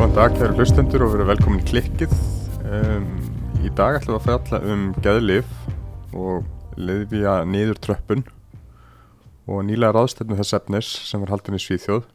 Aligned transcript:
Góðan 0.00 0.14
dag, 0.16 0.32
kæru 0.32 0.54
hlustendur 0.56 1.02
og 1.04 1.10
verið 1.12 1.26
velkomin 1.28 1.58
í 1.60 1.64
klikkið. 1.68 2.12
Um, 2.72 3.02
í 3.60 3.68
dag 3.76 3.98
ætlum 3.98 4.14
við 4.14 4.16
að 4.16 4.22
fjalla 4.24 4.60
um 4.72 4.84
geðlif 5.04 5.50
og 6.16 6.78
leiðvíja 6.80 7.34
niður 7.44 7.76
tröppun 7.84 8.22
og 9.44 9.58
nýlega 9.68 9.92
ráðstöfnu 9.92 10.38
þess 10.38 10.56
efnis 10.56 10.88
sem 11.04 11.20
var 11.20 11.34
haldin 11.34 11.58
í 11.58 11.60
Svíþjóð. 11.60 12.06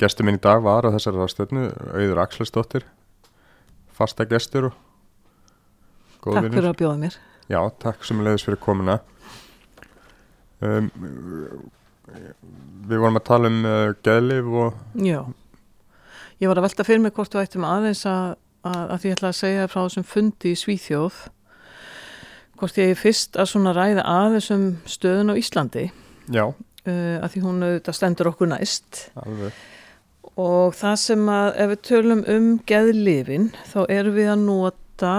Gestur 0.00 0.24
minn 0.24 0.38
í 0.38 0.40
dag 0.46 0.64
var 0.64 0.88
á 0.88 0.94
þessari 0.96 1.20
ráðstöfnu, 1.20 1.66
Auður 1.92 2.22
Axelsdóttir, 2.24 2.86
fasta 3.92 4.24
gestur 4.30 4.70
og 4.70 4.80
góð 6.24 6.38
Takk 6.38 6.46
vinur. 6.46 6.56
fyrir 6.56 6.70
að 6.70 6.80
bjóða 6.80 6.98
mér. 7.04 7.20
Já, 7.52 7.60
takk 7.84 8.08
sem 8.08 8.24
leiðis 8.24 8.46
fyrir 8.48 8.62
komuna. 8.64 8.96
Um, 10.64 10.88
við 12.88 12.96
vorum 12.96 13.20
að 13.20 13.28
tala 13.28 13.52
um 13.52 13.60
uh, 13.68 13.92
geðlif 14.08 14.50
og 14.64 15.04
Já. 15.04 15.20
Ég 16.40 16.48
var 16.48 16.56
að 16.60 16.66
velta 16.68 16.86
fyrir 16.88 17.02
mig 17.04 17.12
hvort 17.16 17.34
við 17.36 17.42
ættum 17.46 17.66
aðeins 17.68 18.06
að, 18.08 18.36
að, 18.64 18.84
að 18.94 19.04
ég 19.08 19.16
ætla 19.18 19.28
að 19.32 19.38
segja 19.40 19.66
frá 19.68 19.80
þessum 19.82 20.06
fundi 20.08 20.54
í 20.54 20.58
Svíþjóð 20.60 21.18
hvort 22.60 22.78
ég 22.80 22.92
er 22.92 22.98
fyrst 23.00 23.36
að 23.40 23.50
svona 23.52 23.74
ræða 23.76 24.04
aðeins 24.08 24.50
um 24.54 24.64
stöðun 24.88 25.32
á 25.32 25.40
Íslandi 25.40 25.84
já, 26.32 26.44
uh, 26.48 27.16
að 27.20 27.28
því 27.34 27.42
hún 27.44 27.62
auðvitað 27.64 27.96
stendur 27.98 28.30
okkur 28.32 28.50
næst 28.52 29.02
alveg. 29.20 29.60
og 30.40 30.74
það 30.76 30.96
sem 31.04 31.28
að 31.32 31.48
ef 31.64 31.70
við 31.74 31.82
tölum 31.90 32.24
um 32.36 32.48
geðlifin 32.68 33.48
þá 33.72 33.80
erum 33.96 34.16
við 34.18 34.32
að 34.34 34.44
nota 34.48 35.14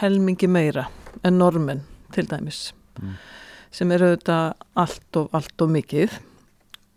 helmingi 0.00 0.50
meira 0.50 0.86
en 1.26 1.38
normen 1.42 1.86
til 2.14 2.26
dæmis 2.30 2.70
Mm. 3.00 3.14
sem 3.72 3.92
eru 3.94 4.10
auðvitað 4.10 4.48
allt 4.82 5.16
og, 5.16 5.28
allt 5.32 5.62
og 5.64 5.70
mikið 5.72 6.16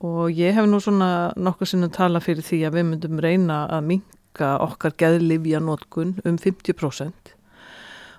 og 0.04 0.34
ég 0.36 0.56
hef 0.56 0.68
nú 0.68 0.82
svona 0.84 1.32
nokkuð 1.40 1.74
sinnum 1.74 1.94
tala 1.94 2.22
fyrir 2.24 2.44
því 2.46 2.60
að 2.68 2.78
við 2.80 2.90
myndum 2.90 3.24
reyna 3.24 3.64
að 3.72 3.88
minka 3.92 4.52
okkar 4.66 4.98
geðlifja 5.00 5.62
notkun 5.64 6.18
um 6.28 6.38
50% 6.42 7.34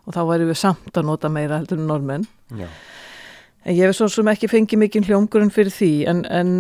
og 0.05 0.17
þá 0.17 0.23
væri 0.29 0.49
við 0.49 0.61
samt 0.61 0.97
að 0.97 1.09
nota 1.11 1.31
meira 1.33 1.61
heldur 1.61 1.81
en 1.81 1.89
normenn 1.91 2.27
Já, 2.55 2.69
En 3.65 3.73
ég 3.73 3.89
hef 3.89 3.97
svo 3.97 4.11
sem 4.13 4.29
ekki 4.29 4.51
fengið 4.53 4.81
mikinn 4.83 5.07
hljómgrunn 5.09 5.53
fyrir 5.53 5.73
því 5.73 5.93
en, 6.11 6.19
en 6.29 6.51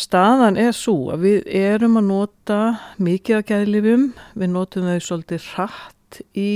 staðan 0.00 0.56
er 0.60 0.72
svo 0.76 1.10
að 1.12 1.26
við 1.26 1.50
erum 1.60 1.98
að 2.00 2.06
nota 2.08 2.60
mikið 2.96 3.36
af 3.36 3.48
gæðlifum, 3.50 4.06
við 4.40 4.52
notum 4.54 4.88
þau 4.88 5.02
svolítið 5.04 5.48
hratt 5.52 6.20
í 6.32 6.50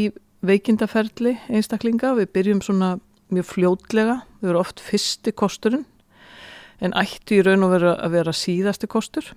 veikindaferli 0.44 1.34
einstaklinga, 1.52 2.14
við 2.16 2.32
byrjum 2.36 2.62
svona 2.64 2.94
mjög 3.32 3.50
fljótlega, 3.50 4.16
við 4.40 4.54
erum 4.54 4.64
oft 4.64 4.80
fyrsti 4.84 5.34
kosturinn 5.36 5.84
en 6.84 6.94
ættu 7.00 7.38
í 7.38 7.42
raun 7.44 7.64
og 7.64 7.72
vera 7.72 7.96
að 8.04 8.16
vera 8.18 8.36
síðasti 8.36 8.88
kostur. 8.90 9.30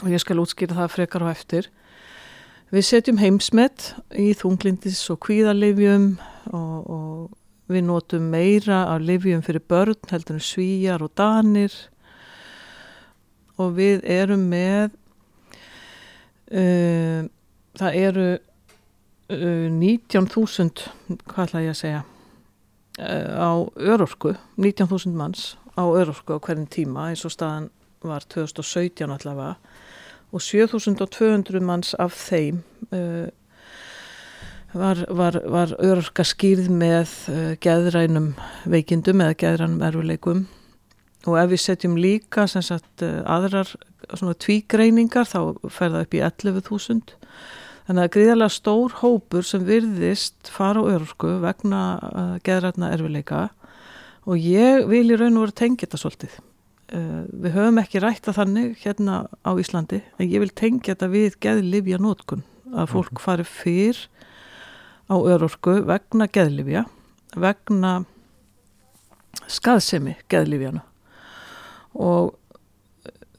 Og 0.00 0.08
ég 0.12 0.22
skal 0.22 0.40
útskýra 0.40 0.78
það 0.78 0.94
frekar 0.94 1.26
á 1.28 1.34
eftir. 1.34 1.68
Við 2.72 2.86
setjum 2.88 3.20
heimsmet 3.20 3.90
í 4.16 4.30
þunglindis 4.38 5.04
og 5.12 5.20
kvíðalifjum 5.26 6.14
og, 6.56 6.76
og 6.88 7.72
við 7.72 7.84
notum 7.88 8.30
meira 8.32 8.86
af 8.94 9.04
livjum 9.04 9.44
fyrir 9.44 9.64
börn 9.68 10.08
heldur 10.08 10.38
en 10.38 10.46
svíjar 10.46 11.04
og 11.04 11.12
danir. 11.20 11.74
Og 13.60 13.76
við 13.76 14.00
erum 14.08 14.48
með 14.48 14.96
uh, 16.48 17.28
það 17.76 18.00
eru 18.00 18.28
uh, 18.32 19.68
19.000 19.68 20.88
hvað 21.28 21.44
ætla 21.44 21.66
ég 21.66 21.74
að 21.74 21.80
segja 21.82 22.02
uh, 23.04 23.28
á 23.36 23.52
örorku 23.76 24.32
19.000 24.56 25.12
manns 25.12 25.50
á 25.76 25.84
örorku 25.84 26.36
á 26.36 26.42
hverjum 26.42 26.66
tíma 26.68 27.10
eins 27.10 27.24
og 27.24 27.34
staðan 27.34 27.70
var 28.02 28.24
2017 28.28 29.10
allavega 29.10 29.56
og 30.32 30.40
7.200 30.40 31.60
manns 31.60 31.94
af 32.00 32.16
þeim 32.16 32.62
uh, 32.92 33.28
var, 34.72 35.04
var, 35.08 35.38
var 35.44 35.74
örorka 35.78 36.24
skýrð 36.24 36.70
með 36.72 37.14
uh, 37.28 37.52
geðrænum 37.62 38.32
veikindum 38.64 39.24
eða 39.24 39.38
geðrænum 39.44 39.86
erfuleikum 39.88 40.44
og 41.28 41.38
ef 41.38 41.50
við 41.52 41.64
setjum 41.66 41.96
líka 42.00 42.46
sagt 42.50 43.04
uh, 43.04 43.22
aðrar 43.28 43.70
tvígreiningar 44.12 45.28
þá 45.28 45.40
fer 45.70 45.92
það 45.92 46.00
upp 46.02 46.16
í 46.16 46.22
11.000 46.26 47.16
þannig 47.86 48.04
að 48.04 48.12
gríðarlega 48.16 48.56
stór 48.56 48.96
hópur 49.02 49.46
sem 49.46 49.64
virðist 49.66 50.50
fara 50.50 50.82
á 50.82 50.90
örorku 50.96 51.36
vegna 51.42 51.82
uh, 52.00 52.36
geðræna 52.44 52.92
erfuleika 52.96 53.48
og 54.28 54.38
ég 54.38 54.86
vil 54.90 55.10
í 55.10 55.18
raun 55.18 55.38
og 55.38 55.46
vera 55.46 55.58
tengja 55.62 55.86
þetta 55.86 56.00
svolítið. 56.00 56.38
Uh, 56.92 57.22
við 57.44 57.54
höfum 57.56 57.80
ekki 57.80 58.02
rætta 58.02 58.34
þannig 58.36 58.74
hérna 58.82 59.22
á 59.48 59.50
Íslandi 59.56 60.02
en 60.20 60.28
ég 60.28 60.42
vil 60.42 60.52
tengja 60.52 60.92
þetta 60.92 61.08
við 61.12 61.38
geðlifja 61.40 62.00
nótkun 62.02 62.44
að 62.72 62.90
fólk 62.92 63.22
fari 63.22 63.46
fyrr 63.48 63.98
á 65.08 65.16
örorku 65.16 65.78
vegna 65.88 66.28
geðlifja, 66.28 66.84
vegna 67.36 68.02
skaðsemi 69.48 70.18
geðlifjana 70.32 70.84
og 71.96 72.34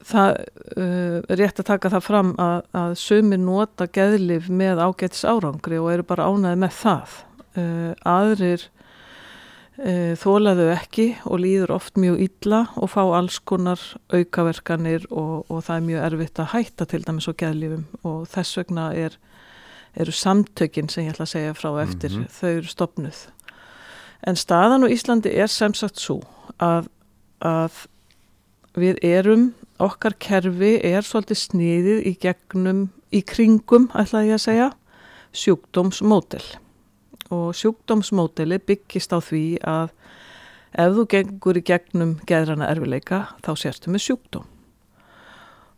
það 0.03 0.31
uh, 0.33 1.19
er 1.29 1.39
rétt 1.39 1.61
að 1.61 1.69
taka 1.69 1.93
það 1.93 2.05
fram 2.07 2.33
að, 2.41 2.57
að 2.75 2.95
sumi 2.99 3.39
nota 3.39 3.87
geðlif 3.87 4.49
með 4.49 4.81
ágætis 4.81 5.23
árangri 5.29 5.77
og 5.77 5.91
eru 5.93 6.07
bara 6.09 6.27
ánaði 6.27 6.59
með 6.65 6.79
það. 6.81 7.19
Uh, 7.53 7.91
aðrir 8.09 8.65
uh, 8.65 8.72
þólaðu 10.21 10.67
ekki 10.75 11.05
og 11.25 11.39
líður 11.41 11.71
oft 11.73 11.95
mjög 11.97 12.19
illa 12.27 12.59
og 12.77 12.91
fá 12.93 13.01
alls 13.17 13.39
konar 13.41 13.81
aukaverkanir 14.13 15.07
og, 15.09 15.45
og 15.49 15.63
það 15.65 15.75
er 15.79 15.87
mjög 15.87 16.03
erfitt 16.07 16.41
að 16.43 16.51
hætta 16.53 16.85
til 16.91 17.01
dæmis 17.07 17.25
á 17.25 17.33
geðlifum 17.33 17.85
og 18.05 18.27
þess 18.29 18.57
vegna 18.61 18.91
er 18.93 19.17
eru 19.97 20.13
samtökin 20.13 20.89
sem 20.89 21.05
ég 21.07 21.13
ætla 21.13 21.25
að 21.25 21.33
segja 21.33 21.53
frá 21.57 21.71
eftir, 21.83 22.09
Mhm. 22.17 22.27
þau 22.29 22.49
eru 22.57 22.67
stopnuð. 22.69 23.17
En 24.25 24.35
staðan 24.35 24.85
á 24.85 24.93
Íslandi 24.93 25.33
er 25.37 25.47
sem 25.47 25.73
sagt 25.73 25.99
svo 25.99 26.21
að, 26.59 26.87
að 27.41 27.71
við 28.73 28.97
erum, 29.03 29.53
okkar 29.79 30.13
kerfi 30.19 30.79
er 30.83 31.01
svolítið 31.01 31.37
sniðið 31.37 32.07
í 32.09 32.17
gegnum, 32.19 32.89
í 33.11 33.21
kringum, 33.21 33.89
ætla 33.93 34.23
ég 34.25 34.33
að 34.37 34.45
segja, 34.47 34.71
sjúkdómsmódel. 35.33 36.41
Og 37.33 37.53
sjúkdómsmódeli 37.57 38.59
byggist 38.61 39.13
á 39.15 39.19
því 39.23 39.45
að 39.65 39.93
ef 40.73 40.95
þú 40.97 41.05
gengur 41.09 41.59
í 41.59 41.63
gegnum 41.65 42.15
geðrana 42.29 42.69
erfileika, 42.73 43.27
þá 43.45 43.51
sérstu 43.61 43.93
með 43.93 44.05
sjúkdóm. 44.07 44.47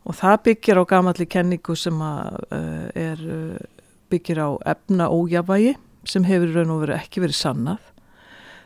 Og 0.05 0.17
það 0.19 0.37
byggir 0.49 0.79
á 0.79 0.83
gamalli 0.89 1.25
kenningu 1.25 1.75
sem 1.79 1.97
að, 2.03 2.37
uh, 2.53 2.85
er, 2.93 3.23
uh, 3.25 3.89
byggir 4.13 4.39
á 4.41 4.49
efna 4.75 5.09
ójafvægi 5.09 5.75
sem 6.05 6.25
hefur 6.27 6.53
raun 6.53 6.73
og 6.75 6.83
verið 6.85 6.99
ekki 6.99 7.23
verið 7.23 7.39
sannað. 7.39 7.91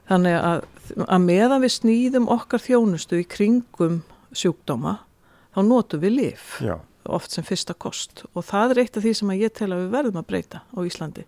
Þannig 0.09 0.35
að, 0.35 0.63
að 1.05 1.25
meðan 1.25 1.63
við 1.63 1.75
snýðum 1.77 2.29
okkar 2.33 2.63
þjónustu 2.65 3.21
í 3.21 3.27
kringum 3.29 4.01
sjúkdóma, 4.35 4.97
þá 5.55 5.59
notum 5.65 6.01
við 6.03 6.15
lif 6.17 6.55
já, 6.65 6.75
oft 7.09 7.33
sem 7.33 7.45
fyrsta 7.45 7.75
kost 7.77 8.25
og 8.33 8.45
það 8.45 8.73
er 8.73 8.81
eitt 8.83 8.97
af 8.97 9.05
því 9.05 9.13
sem 9.17 9.35
ég 9.37 9.53
tel 9.55 9.71
að 9.71 9.85
við 9.85 9.93
verðum 9.95 10.21
að 10.21 10.27
breyta 10.29 10.61
á 10.65 10.77
Íslandi. 10.81 11.25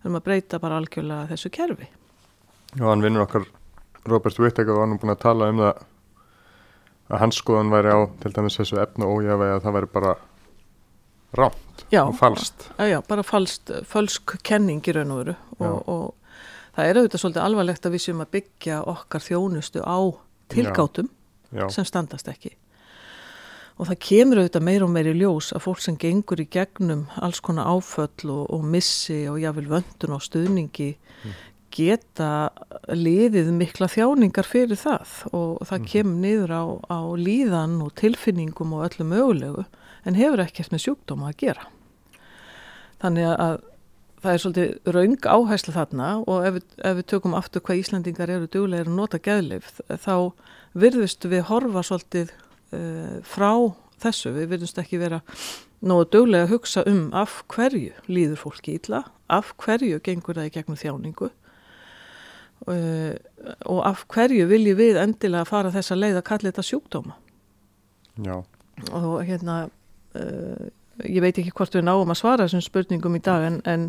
Verðum 0.00 0.16
að 0.20 0.26
breyta 0.26 0.60
bara 0.62 0.78
algjörlega 0.80 1.28
þessu 1.34 1.50
kerfi. 1.52 1.88
Já, 2.78 2.84
hann 2.86 3.02
vinnur 3.04 3.26
okkar 3.26 3.44
Robert 4.08 4.38
Whittaker 4.40 4.78
var 4.78 4.88
nú 4.88 4.96
búin 5.00 5.12
að 5.12 5.22
tala 5.24 5.50
um 5.52 5.60
það 5.60 5.82
að 7.10 7.22
hans 7.24 7.40
skoðan 7.42 7.72
væri 7.72 7.92
á 7.92 7.98
til 8.22 8.32
dæmis 8.36 8.56
þessu 8.60 8.78
efna 8.80 9.08
ójafægi 9.10 9.56
að 9.56 9.64
það 9.64 9.76
væri 9.76 9.90
bara 9.96 10.14
rámt 11.40 11.84
Já, 11.90 12.04
og 12.06 12.14
falskt. 12.18 12.68
Já, 12.78 12.86
já, 12.86 12.98
bara 13.08 13.24
falst, 13.26 13.72
fölsk 13.90 14.36
kenning 14.46 14.80
í 14.86 14.94
raun 14.94 15.10
og 15.14 15.20
veru 15.24 15.34
Já. 15.34 15.66
og, 15.66 15.88
og 15.90 16.76
það 16.76 16.86
er 16.90 17.00
auðvitað 17.00 17.22
svolítið 17.24 17.44
alvarlegt 17.44 17.86
að 17.88 17.96
við 17.96 18.04
séum 18.06 18.22
að 18.24 18.32
byggja 18.38 18.80
okkar 18.94 19.26
þjónustu 19.26 19.82
á 19.82 19.98
tilgátum 20.54 21.10
Já, 21.50 21.66
sem 21.74 21.86
standast 21.88 22.30
ekki. 22.30 22.54
Og 23.80 23.86
það 23.88 23.98
kemur 24.04 24.38
auðvitað 24.42 24.64
meira 24.66 24.84
og 24.84 24.90
meira 24.92 25.12
í 25.14 25.16
ljós 25.16 25.46
að 25.56 25.62
fólk 25.64 25.78
sem 25.80 25.96
gengur 25.96 26.40
í 26.42 26.48
gegnum 26.52 27.06
alls 27.24 27.40
konar 27.40 27.64
áföll 27.72 28.28
og, 28.28 28.42
og 28.52 28.64
missi 28.68 29.22
og 29.30 29.38
jáfnvel 29.40 29.70
vöndun 29.70 30.12
og 30.18 30.20
stuðningi 30.26 30.90
geta 31.70 32.50
liðið 32.92 33.48
mikla 33.54 33.86
þjáningar 33.88 34.44
fyrir 34.44 34.76
það 34.76 35.12
og 35.32 35.60
það 35.64 35.78
Mhm. 35.78 35.86
kemur 35.92 36.18
niður 36.24 36.50
á, 36.52 36.64
á 36.90 37.00
líðan 37.16 37.76
og 37.84 37.94
tilfinningum 37.94 38.72
og 38.74 38.84
öllu 38.90 39.06
mögulegu 39.06 39.64
en 40.04 40.14
hefur 40.18 40.42
ekkert 40.44 40.72
með 40.74 40.82
sjúkdóma 40.84 41.30
að 41.30 41.36
gera. 41.38 41.64
Þannig 43.00 43.30
að 43.38 43.60
það 44.20 44.32
er 44.34 44.42
svolítið 44.42 44.92
raung 44.92 45.16
áhæsla 45.24 45.72
þarna 45.78 46.08
og 46.28 46.44
ef 46.44 46.54
ef 46.84 46.96
við 46.98 47.06
tökum 47.14 47.34
aftur 47.38 47.62
hvað 47.64 47.80
Íslandingar 47.80 48.28
eru 48.34 48.46
duglegir 48.52 48.90
að 48.90 48.96
nota 48.98 49.18
geðlif 49.18 49.80
þá 49.88 50.32
virðust 50.76 51.24
við 51.24 51.46
horfa 51.48 51.80
svolítið 51.86 52.34
frá 52.70 53.50
þessu, 54.00 54.30
við 54.36 54.52
virðumst 54.54 54.78
ekki 54.80 55.00
vera 55.00 55.20
nógu 55.80 56.06
duglega 56.12 56.46
að 56.46 56.52
hugsa 56.54 56.84
um 56.88 57.08
af 57.16 57.40
hverju 57.50 57.92
líður 58.10 58.40
fólki 58.40 58.76
ítla, 58.76 59.04
af 59.32 59.54
hverju 59.60 60.00
gengur 60.04 60.36
það 60.36 60.50
í 60.50 60.54
gegnum 60.54 60.78
þjáningu 60.80 61.30
uh, 62.68 63.14
og 63.64 63.80
af 63.88 64.04
hverju 64.12 64.48
viljum 64.50 64.80
við 64.80 65.00
endilega 65.00 65.48
fara 65.48 65.72
þessa 65.74 65.98
leið 65.98 66.20
að 66.20 66.26
kalla 66.28 66.50
þetta 66.50 66.66
sjúkdóma? 66.68 67.16
Já, 68.20 68.36
og 68.90 69.14
hérna 69.24 69.62
uh, 70.18 70.66
ég 71.06 71.24
veit 71.24 71.38
ekki 71.40 71.54
hvort 71.56 71.76
við 71.76 71.86
náum 71.88 72.12
að 72.12 72.20
svara 72.20 72.46
þessum 72.46 72.66
spurningum 72.66 73.16
í 73.16 73.22
dag 73.24 73.46
en, 73.48 73.60
en 73.64 73.88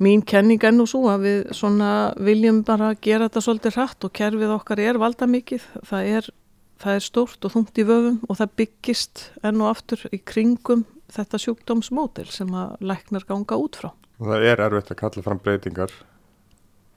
mín 0.00 0.24
kenning 0.24 0.60
er 0.64 0.74
nú 0.76 0.86
svo 0.88 1.06
að 1.12 1.24
við 1.24 1.40
svona 1.56 1.92
viljum 2.20 2.62
bara 2.66 2.92
gera 3.00 3.28
þetta 3.28 3.44
svolítið 3.46 3.78
hratt 3.78 4.04
og 4.04 4.14
kerfið 4.16 4.54
okkar 4.58 4.84
er 4.84 5.00
valda 5.00 5.28
mikið 5.30 5.64
það 5.88 6.12
er, 6.18 6.30
það 6.80 6.98
er 6.98 7.04
stórt 7.04 7.44
og 7.46 7.54
þungt 7.54 7.80
í 7.80 7.86
vöfum 7.88 8.20
og 8.28 8.38
það 8.40 8.54
byggist 8.62 9.24
enn 9.46 9.62
og 9.62 9.72
aftur 9.74 10.06
í 10.12 10.20
kringum 10.24 10.86
þetta 11.10 11.40
sjúkdómsmótil 11.42 12.28
sem 12.30 12.52
að 12.54 12.76
læknar 12.92 13.26
ganga 13.28 13.58
út 13.60 13.80
frá 13.80 13.90
og 14.20 14.28
það 14.28 14.46
er 14.50 14.62
erfitt 14.66 14.90
að 14.92 14.98
kalla 15.00 15.22
fram 15.24 15.38
breytingar. 15.40 15.92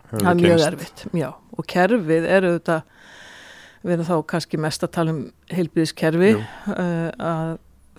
Höfum 0.09 0.25
það 0.25 0.31
er 0.33 0.41
mjög 0.41 0.65
erfitt, 0.68 1.06
já 1.15 1.30
og 1.31 1.68
kerfið 1.69 2.25
er 2.27 2.47
auðvitað 2.50 2.81
við 3.83 3.94
erum 3.95 4.07
þá 4.07 4.18
kannski 4.31 4.59
mest 4.62 4.83
að 4.85 4.94
tala 4.97 5.13
um 5.13 5.21
heilbíðiskerfi 5.51 6.33
uh, 6.39 7.09
að 7.19 7.53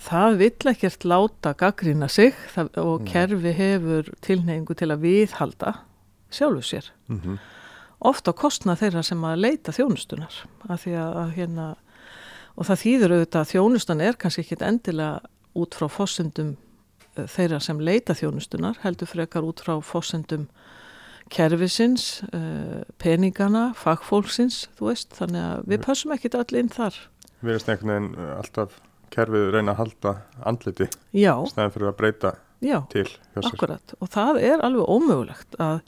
það 0.05 0.39
vill 0.41 0.71
ekkert 0.73 1.07
láta 1.07 1.55
gaggrína 1.59 2.09
sig 2.11 2.37
það, 2.53 2.71
og 2.83 3.05
kerfi 3.09 3.53
hefur 3.55 4.09
tilneyingu 4.25 4.77
til 4.79 4.91
að 4.91 5.05
viðhalda 5.05 5.75
sjálfu 6.35 6.65
sér. 6.67 6.89
Mhm. 7.13 7.39
Ofta 8.05 8.35
kostna 8.37 8.77
þeirra 8.77 9.03
sem 9.07 9.23
að 9.25 9.41
leita 9.47 9.73
þjónustunar 9.75 10.43
að 10.69 10.83
því 10.85 10.95
að, 11.01 11.17
að 11.23 11.33
hérna 11.39 11.69
og 12.55 12.69
það 12.69 12.83
þýður 12.83 13.15
auðvitað 13.17 13.41
að 13.41 13.53
þjónustan 13.55 14.05
er 14.05 14.19
kannski 14.21 14.45
ekkit 14.45 14.65
endilega 14.67 15.33
út 15.59 15.79
frá 15.79 15.89
fossendum 15.91 16.55
uh, 16.55 17.27
þeirra 17.31 17.61
sem 17.65 17.81
leita 17.81 18.17
þjónustunar 18.19 18.81
heldur 18.85 19.11
frekar 19.11 19.47
út 19.47 19.65
frá 19.65 19.79
fossendum 19.83 20.49
kerfisins, 21.33 22.23
uh, 22.37 22.83
peningana, 23.01 23.71
fagfólksins, 23.81 24.67
þú 24.77 24.91
veist, 24.91 25.15
þannig 25.17 25.41
að 25.41 25.69
við 25.73 25.85
passum 25.87 26.13
ekkit 26.15 26.37
öll 26.37 26.61
inn 26.61 26.73
þar. 26.73 26.99
Við 27.41 27.55
erum 27.57 27.71
einhvern 27.73 27.93
veginn 27.95 28.11
uh, 28.19 28.35
alltaf 28.39 28.77
kerfið 29.15 29.53
reyna 29.55 29.75
að 29.75 29.81
halda 29.83 30.15
andliti 30.49 30.89
Já, 31.15 31.33
í 31.39 31.53
stæðan 31.53 31.75
fyrir 31.75 31.91
að 31.91 31.97
breyta 32.01 32.35
já. 32.65 32.79
til 32.93 33.07
sér. 33.07 33.47
Akkurat 33.47 33.95
og 34.01 34.11
það 34.13 34.41
er 34.43 34.65
alveg 34.67 34.91
ómögulegt 34.91 35.59
að, 35.63 35.81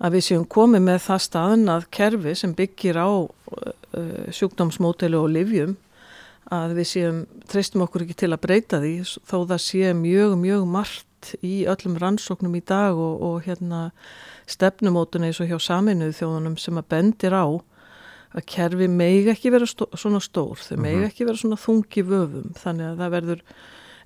að 0.00 0.16
við 0.16 0.24
séum 0.30 0.46
komið 0.48 0.82
með 0.86 0.98
það 1.04 1.20
staðan 1.26 1.68
að 1.74 1.86
kerfi 1.96 2.34
sem 2.40 2.54
byggir 2.56 2.96
á 2.96 3.08
uh, 3.10 4.26
sjúkdómsmótelu 4.32 5.20
og 5.20 5.30
livjum 5.34 5.76
að 6.50 6.72
við 6.80 6.86
séum, 6.88 7.18
treystum 7.50 7.84
okkur 7.84 8.06
ekki 8.06 8.16
til 8.24 8.32
að 8.34 8.42
breyta 8.42 8.80
því 8.82 8.94
þó 9.06 9.36
það 9.46 9.60
sé 9.62 9.92
mjög, 9.94 10.36
mjög 10.40 10.64
margt 10.66 11.34
í 11.46 11.64
öllum 11.68 11.98
rannsóknum 12.00 12.56
í 12.56 12.62
dag 12.66 12.96
og, 12.96 13.20
og 13.22 13.42
hérna 13.44 13.90
stefnumótun 14.50 15.26
eins 15.28 15.38
og 15.42 15.50
hjá 15.52 15.58
saminuðu 15.62 16.16
þjóðunum 16.18 16.56
sem 16.58 16.80
að 16.80 16.88
bendir 16.90 17.36
á 17.36 17.44
að 18.30 18.46
kerfi 18.46 18.86
megi 18.90 19.28
ekki 19.32 19.50
vera 19.52 19.66
stó, 19.66 19.86
svona 19.98 20.20
stór, 20.22 20.56
þau 20.62 20.78
megi 20.78 21.00
Mhm. 21.02 21.06
ekki 21.10 21.26
vera 21.26 21.36
svona 21.38 21.58
þungi 21.60 22.02
vöfum 22.06 22.52
þannig 22.56 22.86
að 22.88 23.00
það 23.02 23.14
verður 23.16 23.40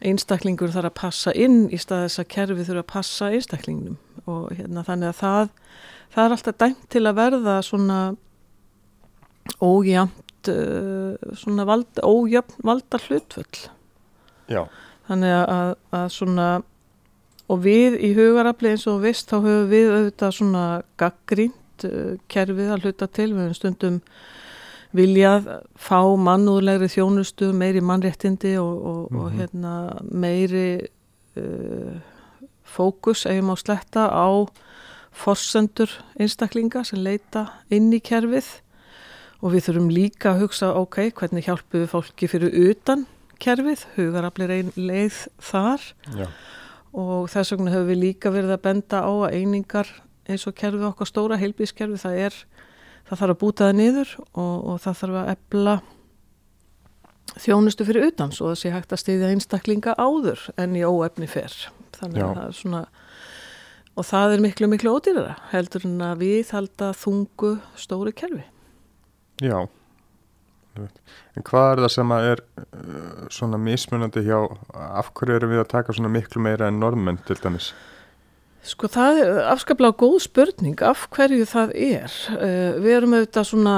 einstaklingur 0.05 0.73
þarf 0.75 0.91
að 0.91 0.95
passa 1.01 1.33
inn 1.37 1.69
í 1.71 1.79
stað 1.81 2.07
þess 2.09 2.21
að 2.23 2.29
kerfi 2.35 2.65
þurfa 2.67 2.83
að 2.85 2.93
passa 2.93 3.31
einstaklingnum 3.31 3.97
og 4.31 4.53
hérna 4.57 4.85
þannig 4.87 5.11
að 5.13 5.19
það 5.21 5.49
það 6.15 6.25
er 6.25 6.35
alltaf 6.37 6.59
dæmt 6.63 6.85
til 6.95 7.05
að 7.11 7.19
verða 7.19 7.57
svona 7.67 7.99
ójæmt 9.61 10.49
uh, 10.49 11.17
svona 11.37 11.65
vald, 11.69 12.01
ójæmt 12.03 12.55
valda 12.65 13.01
hlutvöll 13.07 13.67
Já, 14.49 14.65
þannig 15.09 15.35
að, 15.49 15.75
að 15.97 16.07
svona 16.13 16.47
og 17.49 17.61
við 17.65 17.99
í 18.01 18.11
hugarafli 18.17 18.71
eins 18.75 18.87
og 18.89 18.99
þú 18.99 19.05
veist 19.05 19.29
þá 19.31 19.37
höfum 19.45 19.69
við 19.73 19.91
auðvitað 19.93 20.35
svona 20.39 20.65
gaggrínt 21.01 21.85
uh, 21.89 22.15
kerfið 22.33 22.71
að 22.73 22.85
hluta 22.87 23.09
til. 23.09 23.31
Við 23.35 23.43
höfum 23.43 23.57
stundum 23.59 23.99
viljað 24.95 25.49
fá 25.81 25.99
mannúðlegri 26.25 26.89
þjónustu 26.93 27.51
meiri 27.57 27.83
mannréttindi 27.85 28.55
og, 28.61 28.75
og, 28.87 29.01
og 29.13 29.31
Mhm. 29.33 29.39
hérna 29.41 29.75
meiri 30.13 30.67
uh, 31.37 31.97
fókus 32.75 33.25
eigum 33.31 33.55
á 33.55 33.57
sletta 33.61 34.09
á 34.11 34.29
forsendur 35.15 35.91
einstaklinga 36.19 36.83
sem 36.85 37.03
leita 37.03 37.47
inn 37.71 37.93
í 37.95 38.03
kerfið. 38.03 38.49
Og 39.45 39.53
við 39.55 39.69
þurfum 39.69 39.91
líka 39.93 40.33
að 40.33 40.45
hugsa 40.47 40.73
ok, 40.79 41.11
hvernig 41.15 41.47
hjálpum 41.47 41.85
við 41.85 41.91
fólki 41.93 42.31
fyrir 42.31 42.55
utan 42.71 43.07
kerfið, 43.43 43.83
hugaraflir 43.97 44.53
ein 44.55 44.71
leið 44.79 45.25
þar. 45.43 45.83
Já, 46.17 46.29
og 46.95 47.27
þess 47.33 47.55
vegna 47.55 47.73
höfum 47.75 47.91
við 47.91 48.01
líka 48.01 48.33
verið 48.33 48.55
að 48.55 48.65
benda 48.69 49.03
á 49.03 49.11
að 49.11 49.35
einingar 49.41 49.91
eins 50.31 50.47
og 50.49 50.57
kerfið 50.57 50.87
okkar 50.89 51.11
stóra 51.11 51.39
heilbískerfi 51.41 51.99
það 52.01 52.21
er, 52.29 52.37
það 53.09 53.21
þarf 53.21 53.35
að 53.35 53.41
búta 53.43 53.69
það 53.69 53.79
niður 53.81 54.15
og, 54.23 54.55
og 54.71 54.81
það 54.85 54.99
þarf 55.01 55.21
að 55.21 55.31
ebla 55.35 55.75
þjónustu 57.45 57.87
fyrir 57.89 58.11
utan 58.13 58.35
svo 58.35 58.53
það 58.53 58.61
sé 58.61 58.75
hægt 58.75 58.95
að 58.95 59.03
stiðja 59.03 59.33
einstaklinga 59.35 59.97
áður 59.99 60.47
en 60.61 60.77
í 60.79 60.85
óefni 60.87 61.29
fer 61.31 61.57
þannig 62.01 62.25
að 62.25 62.35
það 62.39 62.49
er 62.49 62.59
svona 62.61 62.83
og 63.95 64.09
það 64.09 64.35
er 64.35 64.43
miklu 64.43 64.69
miklu 64.73 64.97
ódýrara 64.99 65.39
heldur 65.53 65.87
en 65.87 66.03
að 66.03 66.25
við 66.25 66.53
halda 66.57 66.91
þungu 66.99 67.55
stóri 67.79 68.15
kerfi 68.17 68.45
já. 69.43 69.59
En 70.75 71.45
hvað 71.47 71.69
er 71.71 71.83
það 71.85 71.93
sem 71.95 72.13
að 72.15 72.29
er 72.33 72.41
uh, 72.59 73.27
svona 73.31 73.61
mismunandi 73.63 74.25
hjá, 74.27 74.39
af 74.75 75.13
hverju 75.15 75.37
erum 75.39 75.53
við 75.53 75.63
að 75.63 75.71
taka 75.71 75.95
svona 75.95 76.11
miklu 76.11 76.43
meira 76.43 76.67
en 76.71 76.81
norðmenn 76.83 77.21
til 77.29 77.39
dæmis? 77.43 77.71
Sko 78.65 78.89
það 78.89 79.19
er 79.21 79.39
afskaplega 79.53 79.93
góð 80.01 80.15
spurning 80.25 80.81
af 80.89 81.03
hverju 81.13 81.45
það 81.51 81.73
er. 81.77 82.15
Uh, 82.33 82.79
við 82.81 82.95
erum 82.97 83.17
auðvitað 83.19 83.49
svona, 83.51 83.75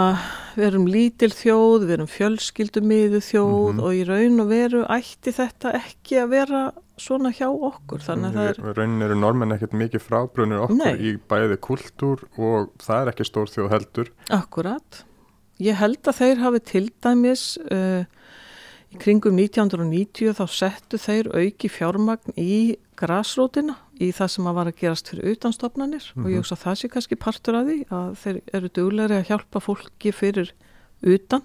við 0.54 0.66
erum 0.68 0.84
lítil 0.86 1.30
þjóð, 1.34 1.86
við 1.88 1.94
erum 1.96 2.10
fjölskyldumiðu 2.12 3.20
þjóð 3.26 3.72
Mhm. 3.72 3.80
og 3.82 3.96
í 3.98 4.04
raun 4.06 4.40
og 4.44 4.48
veru 4.52 4.84
ætti 4.86 5.34
þetta 5.34 5.72
ekki 5.80 6.20
að 6.22 6.30
vera 6.36 6.60
svona 6.96 7.32
hjá 7.34 7.48
okkur. 7.50 7.98
Þannig 8.06 8.30
að 8.30 8.38
það 8.38 8.48
er, 8.52 8.76
raunin 8.78 9.02
eru 9.08 9.16
norðmenn 9.20 9.56
ekkert 9.56 9.74
mikið 9.76 10.00
frábrunir 10.06 10.62
okkur 10.68 10.78
Nei. 10.78 10.94
í 11.02 11.16
bæði 11.28 11.58
kultúr 11.66 12.22
og 12.38 12.70
það 12.78 13.02
er 13.02 13.10
ekki 13.12 13.26
stór 13.26 13.50
þjóð 13.52 13.70
heldur. 13.74 14.12
akkurat. 14.30 15.02
Ég 15.58 15.74
held 15.80 16.02
að 16.04 16.18
þeir 16.20 16.38
hafi 16.44 16.60
til 16.60 16.90
dæmis 17.02 17.58
uh, 17.72 18.04
í 18.94 18.98
kringum 19.02 19.36
1990 19.36 20.34
þá 20.38 20.44
settu 20.52 20.98
þeir 21.00 21.28
auki 21.34 21.68
fjármagn 21.72 22.36
í 22.38 22.76
grasrótina 22.96 23.76
í 24.00 24.10
það 24.14 24.30
sem 24.34 24.46
að 24.48 24.54
var 24.58 24.70
að 24.70 24.78
gerast 24.80 25.08
fyrir 25.10 25.34
utanstofnanir 25.34 26.06
og 26.16 26.24
ég 26.30 26.36
Mhm. 26.36 26.38
hugsa 26.42 26.54
að 26.56 26.64
það 26.64 26.78
sé 26.80 26.88
kannski 26.92 27.16
partur 27.18 27.54
að 27.58 27.66
því 27.70 27.78
að 27.90 28.14
þeir 28.22 28.40
eru 28.54 28.68
duglegri 28.68 29.16
að 29.20 29.26
hjálpa 29.30 29.60
fólki 29.60 30.12
fyrir 30.12 30.52
utan. 31.02 31.42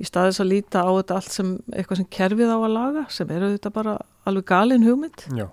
Í 0.00 0.04
staðis 0.04 0.40
að 0.40 0.50
líta 0.50 0.82
á 0.82 0.90
þetta 0.90 1.14
allt 1.14 1.30
sem 1.30 1.50
eitthvað 1.72 1.96
sem 1.96 2.06
kerfið 2.10 2.50
á 2.50 2.58
að 2.58 2.72
laga 2.74 3.10
sem 3.10 3.30
eru 3.30 3.52
þetta 3.56 3.70
bara 3.72 3.98
alveg 4.26 4.44
galin 4.44 4.82
hugmynd. 4.82 5.26
Já, 5.36 5.48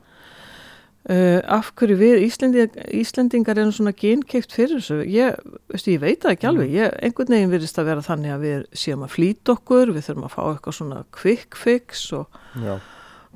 Uh, 1.10 1.39
af 1.50 1.72
hverju 1.79 1.96
við 1.98 2.20
Íslendingar, 2.27 2.84
Íslendingar 2.93 3.58
erum 3.58 3.72
svona 3.74 3.93
genkeift 3.98 4.51
fyrir 4.53 4.77
þessu? 4.77 5.00
Ég, 5.10 5.39
veistu, 5.72 5.96
ég 5.96 6.01
veit 6.03 6.20
það 6.22 6.36
ekki 6.36 6.50
alveg. 6.51 6.74
Ég, 6.75 6.98
einhvern 7.01 7.34
veginn 7.34 7.53
virðist 7.53 7.79
að 7.81 7.88
vera 7.89 8.03
þannig 8.05 8.36
að 8.36 8.43
við 8.46 8.67
séum 8.84 9.05
að 9.08 9.15
flýta 9.15 9.55
okkur, 9.55 9.93
við 9.96 10.05
þurfum 10.05 10.27
að 10.27 10.36
fá 10.36 10.41
eitthvað 10.43 10.75
svona 10.77 11.00
quick 11.17 11.58
fix 11.58 12.03
og 12.13 12.38
já, 12.62 12.75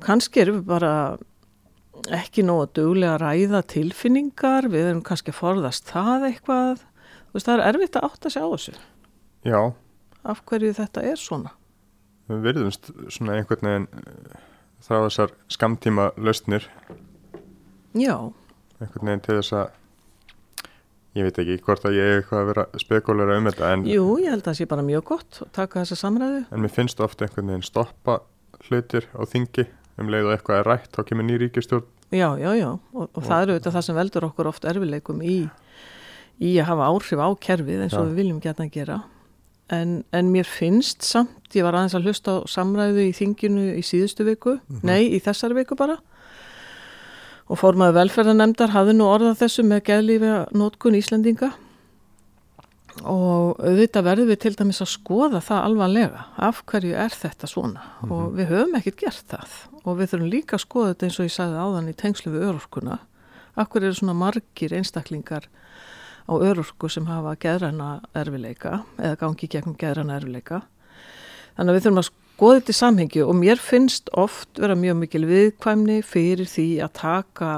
kannski 0.06 0.44
erum 0.44 0.60
við 0.60 0.68
bara 0.70 0.92
ekki 2.14 2.44
nóg 2.46 2.62
að 2.68 2.72
duglega 2.78 3.16
að 3.16 3.24
ræða 3.24 3.62
tilfinningar, 3.72 4.68
við 4.70 4.90
erum 4.92 5.02
kannski 5.06 5.32
að 5.34 5.40
forðast 5.40 5.90
það 5.90 6.28
eitthvað. 6.30 6.84
Þú 7.26 7.38
veist, 7.38 7.48
það 7.48 7.54
er 7.56 7.64
erfitt 7.72 7.98
að 7.98 8.06
átta 8.08 8.32
sig 8.32 8.46
á 8.46 8.48
þessu. 8.52 8.76
Já, 9.46 9.60
af 10.22 10.44
hverju 10.46 10.76
þetta 10.76 11.06
er 11.10 11.18
svona? 11.20 11.52
Við 12.30 12.46
virðumst 12.46 12.92
svona 13.14 13.40
einhvern 13.40 13.68
veginn 13.70 13.90
uh, 13.90 14.38
þrá 14.86 14.98
þessar 15.08 15.34
skamtíma 15.52 16.08
lausnir, 16.18 16.66
já, 17.96 18.16
einhvern 18.80 19.10
veginn 19.10 19.24
til 19.26 19.38
þess 19.40 19.56
að 19.56 19.66
ég 21.16 21.26
veit 21.26 21.40
ekki 21.40 21.58
hvort 21.64 21.88
að 21.88 21.96
ég 21.96 22.10
er 22.12 22.20
eitthvað 22.20 22.42
að 22.42 22.50
vera 22.52 22.66
spekulera 22.82 23.40
um 23.40 23.50
þetta 23.50 23.72
en, 23.72 23.84
jú, 23.88 24.06
ég 24.20 24.34
held 24.34 24.42
að 24.44 24.50
það 24.50 24.58
sé 24.60 24.68
bara 24.70 24.86
mjög 24.86 25.04
gott 25.14 25.42
að 25.46 25.52
taka 25.56 25.82
þessa 25.82 26.00
samræðu. 26.02 26.44
En 26.52 26.64
mér 26.64 26.74
finnst 26.76 27.00
ofta 27.00 27.24
einhvern 27.26 27.52
veginn 27.54 27.66
stoppa 27.66 28.20
hlutir 28.68 29.08
á 29.16 29.22
þingi 29.24 29.66
um 29.96 30.10
leið 30.12 30.28
og 30.28 30.34
eitthvað 30.36 30.60
er 30.60 30.68
rætt, 30.68 30.90
þá 30.92 31.06
kemur 31.08 31.24
ný 31.24 31.38
ríkistjórn 31.40 31.86
Já, 32.14 32.36
já, 32.38 32.52
já, 32.54 32.68
og, 32.94 33.08
og 33.10 33.24
það 33.24 33.40
eru 33.42 33.54
auðvitað 33.56 33.74
það 33.74 33.84
sem 33.88 33.96
veldur 33.98 34.26
okkur 34.28 34.48
oft 34.52 34.66
erfileikum 34.70 35.22
í, 35.26 35.36
í 36.38 36.52
að 36.60 36.68
hafa 36.68 36.90
áhrif 36.92 37.18
á 37.18 37.28
kerfið 37.48 37.82
eins 37.82 37.96
og 37.96 38.04
Já. 38.04 38.10
við 38.12 38.20
viljum 38.20 38.42
geta 38.44 38.62
að 38.62 38.76
gera. 38.76 38.98
En, 39.74 39.96
en 40.14 40.28
mér 40.30 40.46
finnst 40.46 41.02
samt, 41.02 41.48
ég 41.58 41.66
var 41.66 41.74
aðeins 41.74 41.96
að 41.98 42.06
hlusta 42.06 42.36
á 42.38 42.46
samræðu 42.46 43.08
í 43.08 43.14
þinginu 43.16 43.64
í 43.74 43.82
síðustu 43.82 44.26
viku. 44.28 44.54
Nei, 44.86 45.08
í 45.10 45.18
þessari 45.24 45.58
viku 45.58 45.74
bara 45.78 45.98
og 47.46 47.60
formaður 47.60 48.00
velferðarnemdar 48.00 48.74
hafði 48.74 48.96
nú 48.96 49.06
orðað 49.10 49.40
þessu 49.44 49.64
með 49.66 49.84
geðlífi 49.90 50.32
nótkun 50.56 50.98
Íslendinga. 50.98 51.52
Og 53.04 53.58
auðvitað 53.60 54.06
verðum 54.06 54.30
við 54.32 54.38
til 54.42 54.54
dæmis 54.56 54.80
að 54.80 54.92
skoða 54.94 55.42
það 55.44 55.66
alvarlega. 55.68 56.22
Af 56.40 56.62
hverju 56.70 56.94
er 56.96 57.12
þetta 57.12 57.50
svona? 57.50 57.82
Og 58.08 58.30
við 58.38 58.54
höfum 58.54 58.78
ekkert 58.78 59.02
gert 59.02 59.34
það. 59.34 59.58
Og 59.84 59.98
við 59.98 60.12
þurfum 60.12 60.32
líka 60.32 60.56
að 60.56 60.64
skoða 60.64 60.94
þetta 60.94 61.06
eins 61.06 61.18
og 61.20 61.28
ég 61.28 61.34
sagði 61.36 61.60
áðan 61.66 61.90
í 61.92 61.96
tengslu 62.00 62.32
við 62.32 62.46
örorkuna. 62.48 62.98
Af 63.56 63.68
hverju 63.72 63.90
eru 63.90 63.98
svona 64.00 64.16
margir 64.16 64.74
einstaklingar 64.80 65.50
á 66.26 66.34
örorku 66.34 66.90
sem 66.90 67.06
hafa 67.06 67.36
geðræna 67.38 67.90
erfileika 68.18 68.80
eða 68.98 69.18
gangi 69.22 69.48
gegnum 69.50 69.76
geðræna 69.78 70.18
erfileika 70.18 70.62
þannig 71.56 71.70
að 71.70 71.76
við 71.76 71.84
þurfum 71.86 72.00
að 72.02 72.08
þetta 72.58 72.72
í 72.72 72.76
samhengi 72.76 73.22
og 73.24 73.36
mér 73.38 73.60
finnst 73.62 74.10
oft 74.12 74.60
vera 74.60 74.76
mjög 74.76 74.98
mikil 75.00 75.24
viðkvæmni 75.28 76.02
fyrir 76.04 76.48
því 76.50 76.66
að 76.84 76.92
taka 76.98 77.52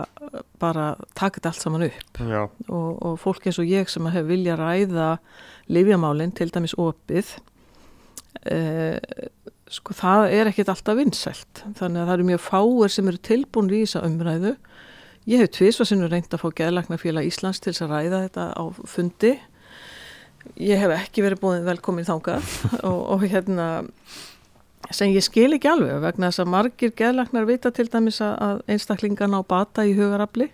bara, 0.63 0.93
taka 1.19 1.41
þetta 1.41 1.51
allt 1.51 1.65
saman 1.65 1.87
upp. 1.89 2.21
Og, 2.69 2.91
og 3.03 3.19
fólk 3.23 3.49
eins 3.49 3.59
og 3.59 3.67
ég 3.71 3.91
sem 3.91 4.07
hefur 4.07 4.31
vilja 4.31 4.59
ræða 4.59 5.11
lifjamálinn, 5.73 6.35
til 6.37 6.53
dæmis 6.55 6.77
opið 6.79 7.35
eh, 8.49 8.97
sko 9.73 9.97
það 9.97 10.31
er 10.37 10.51
ekkit 10.51 10.71
alltaf 10.73 10.99
vinsælt. 10.99 11.63
Þannig 11.79 12.03
að 12.03 12.09
það 12.09 12.15
eru 12.15 12.29
mjög 12.31 12.43
fáir 12.47 12.95
sem 12.95 13.11
eru 13.11 13.23
tilbúin 13.29 13.71
í 13.73 13.83
þessa 13.85 14.05
umræðu. 14.07 14.55
Ég 15.29 15.45
hef 15.45 15.85
sem 15.85 16.07
reynd 16.07 16.33
að 16.33 16.41
fá 16.41 16.49
geðlagnarfélag 16.57 17.29
Íslands 17.29 17.61
til 17.61 17.75
þess 17.75 17.85
að 17.85 17.95
ræða 17.95 18.23
þetta 18.25 18.47
á 18.57 18.65
fundi. 18.89 19.35
Ég 20.57 20.81
hef 20.81 20.95
ekki 20.95 21.25
verið 21.27 21.43
búin 21.43 21.67
velkomin 21.67 22.07
þangað. 22.09 22.47
Og, 22.89 23.01
og 23.13 23.27
hérna 23.29 23.69
sem 24.95 25.11
ég 25.13 25.25
skil 25.27 25.51
ekki 25.57 25.69
alveg 25.71 25.99
vegna 26.05 26.31
þess 26.31 26.43
að 26.45 26.53
margir 26.55 26.93
geðlagnar 26.97 27.49
vita 27.49 27.71
til 27.75 27.89
dæmis 27.93 28.21
að- 28.25 28.63
einstaklingan 28.71 29.35
á 29.37 29.41
bata 29.45 29.85
í 29.85 29.95
hugarafli 29.99 30.49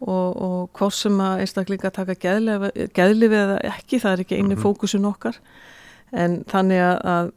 og, 0.00 0.36
og 0.36 0.68
hvort 0.76 0.94
sem 0.94 1.16
að 1.24 1.40
einstaklinga 1.44 1.90
taka 1.90 2.14
geðlifi 2.20 3.38
eða 3.40 3.56
ekki, 3.72 3.98
það 4.02 4.12
er 4.12 4.22
ekki 4.26 4.38
einu 4.42 4.58
fókusun 4.60 5.08
okkar. 5.08 5.38
En 6.12 6.42
þannig 6.50 6.82
að, 6.84 7.32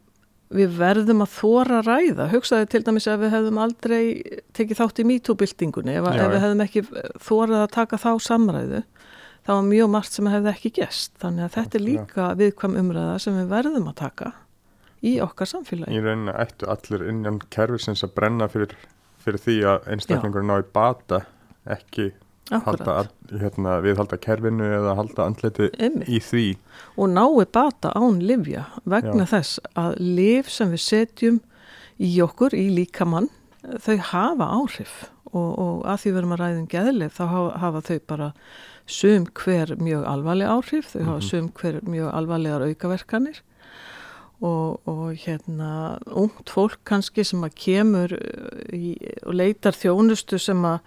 við 0.54 0.76
verðum 0.80 1.24
að 1.24 1.34
þóra 1.38 1.80
ræða. 1.86 2.28
Hugsaði 2.34 2.68
til 2.74 2.82
dæmis 2.84 3.08
að 3.08 3.24
við 3.24 3.34
hefðum 3.38 3.62
aldrei 3.64 4.04
tekið 4.58 4.80
þátt 4.82 5.00
í 5.00 5.06
MeToo-byltingunni. 5.10 5.96
Ef, 6.00 6.10
ef 6.10 6.32
við 6.34 6.44
hefðum 6.44 6.64
ekki 6.66 6.84
þórað 7.30 7.64
að 7.64 7.72
taka 7.78 7.98
þá 8.02 8.12
samræðu 8.28 8.84
þá 9.48 9.54
var 9.56 9.64
mjög 9.70 9.90
margt 9.90 10.12
sem 10.14 10.28
hefði 10.30 10.52
ekki 10.52 10.72
gest 10.82 11.14
þannig 11.22 11.46
að 11.48 11.54
þetta 11.56 11.78
er 11.80 11.84
líka 11.86 12.26
viðkvæm 12.38 12.76
umræða 12.82 13.16
sem 13.24 13.38
við 13.40 13.48
verðum 13.54 13.88
að 13.90 13.96
taka 14.04 14.34
í 15.06 15.18
okkar 15.24 15.50
samfélagi. 15.50 15.96
Í 15.96 16.04
rauninni 16.04 16.36
ættu 16.36 16.70
allir 16.72 17.06
innan 17.10 17.42
kerfisins 17.54 18.04
að 18.06 18.16
brenna 18.18 18.50
fyrir, 18.52 18.76
fyrir 19.24 19.44
því 19.44 19.60
að 19.74 19.92
einstaklingur 19.96 20.48
ná 20.48 20.58
í 20.60 20.66
bata 20.74 21.24
ekki 21.70 22.12
halda, 22.50 23.04
hérna, 23.30 23.78
viðhalda 23.84 24.18
kerfinu 24.22 24.66
eða 24.80 24.96
halda 24.98 25.28
andleti 25.30 25.70
í 26.10 26.22
því. 26.24 26.46
Og 26.98 27.12
nái 27.14 27.46
bata 27.54 27.92
án 27.96 28.22
livja 28.26 28.66
vegna 28.90 29.26
Já. 29.28 29.32
þess 29.36 29.60
að 29.78 30.00
liv 30.02 30.50
sem 30.50 30.74
við 30.74 30.84
setjum 30.86 31.40
í 32.00 32.10
okkur, 32.24 32.56
í 32.56 32.70
líkamann, 32.74 33.30
þau 33.84 33.98
hafa 34.12 34.50
áhrif. 34.56 34.98
Og, 35.30 35.50
og 35.62 35.82
að 35.86 36.00
því 36.02 36.12
við 36.12 36.20
erum 36.20 36.32
að 36.34 36.40
ræða 36.42 36.58
um 36.58 36.70
geðlif 36.72 37.18
þá 37.20 37.26
hafa, 37.30 37.50
hafa 37.62 37.82
þau 37.86 37.98
bara 38.10 38.30
sum 38.90 39.28
hver 39.38 39.76
mjög 39.78 40.08
alvarleg 40.10 40.50
áhrif, 40.50 40.88
þau 40.90 41.04
hafa 41.06 41.26
sum 41.28 41.52
hver 41.60 41.78
mjög 41.86 42.10
alvarlegar 42.18 42.66
aukaverkanir 42.66 43.44
og, 44.40 44.80
og 44.88 45.16
hérna 45.20 45.98
ungt 46.08 46.52
fólk 46.54 46.80
kannski 46.88 47.26
sem 47.28 47.44
að 47.44 47.58
kemur 47.60 48.14
uh, 48.16 48.62
í, 48.76 48.96
og 49.26 49.36
leitar 49.40 49.76
þjónustu 49.76 50.40
sem 50.42 50.64
að 50.68 50.80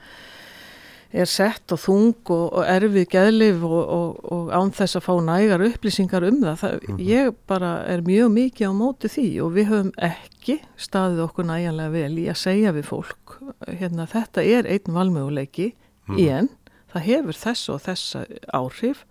er 1.13 1.29
sett 1.29 1.73
og 1.75 1.81
þung 1.81 2.31
og, 2.33 2.47
og 2.57 2.63
erfið 2.65 3.05
geðlif 3.13 3.65
og, 3.69 3.81
og, 3.83 4.23
og 4.33 4.53
án 4.57 4.73
þess 4.73 4.97
að 4.97 5.05
fá 5.05 5.13
nægar 5.27 5.65
upplýsingar 5.67 6.25
um 6.25 6.39
það. 6.41 6.63
það 6.63 7.03
Ég 7.05 7.35
bara 7.51 7.73
er 7.93 8.05
mjög 8.07 8.33
mikið 8.33 8.73
á 8.73 8.75
móti 8.77 9.11
því 9.13 9.27
og 9.45 9.53
við 9.59 9.69
höfum 9.73 9.93
ekki 10.09 10.59
staðið 10.81 11.23
okkur 11.27 11.49
næjanlega 11.51 11.95
vel 11.99 12.19
í 12.23 12.27
að 12.33 12.41
segja 12.47 12.73
við 12.73 12.89
fólk 12.89 13.37
hérna 13.69 14.09
þetta 14.09 14.47
er 14.57 14.71
einn 14.73 14.97
valmöguleiki 14.97 15.73
en 16.17 16.49
það 16.93 17.09
hefur 17.11 17.41
þess 17.45 17.73
og 17.73 17.85
þessa 17.85 18.25
áhrif. 18.57 19.05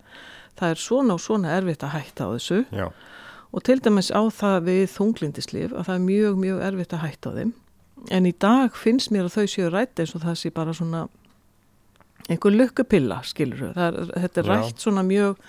Það 0.58 0.74
er 0.74 0.82
svona 0.82 1.16
og 1.16 1.22
svona 1.22 1.54
erfitt 1.56 1.86
að 1.86 1.94
hætta 1.96 2.26
á 2.28 2.30
þessu 2.34 2.58
já, 2.68 2.86
og 3.52 3.64
til 3.66 3.80
dæmis 3.84 4.10
á 4.12 4.22
það 4.32 4.68
við 4.68 4.84
þunglindislif 4.94 5.74
að 5.74 5.88
það 5.88 5.98
er 5.98 6.06
mjög, 6.06 6.38
mjög 6.44 6.62
erfitt 6.68 6.96
að 6.96 7.04
hætta 7.06 7.34
þeim. 7.36 7.52
En 8.10 8.26
í 8.26 8.32
dag 8.40 8.78
finnst 8.78 9.12
mér 9.14 9.28
að 9.28 9.36
þau 9.36 9.52
séu 9.52 9.68
rætt 9.70 10.00
eins 10.02 10.14
og 10.16 10.24
það 10.24 10.38
sé 10.40 10.50
bara 10.54 10.74
svona 10.74 11.04
einhver 12.30 12.54
lukkupilla 12.54 13.20
skilur 13.26 13.72
er, 13.72 13.98
þetta 14.14 14.42
er 14.42 14.48
Já. 14.48 14.52
rætt 14.52 14.82
svona 14.82 15.04
mjög 15.06 15.40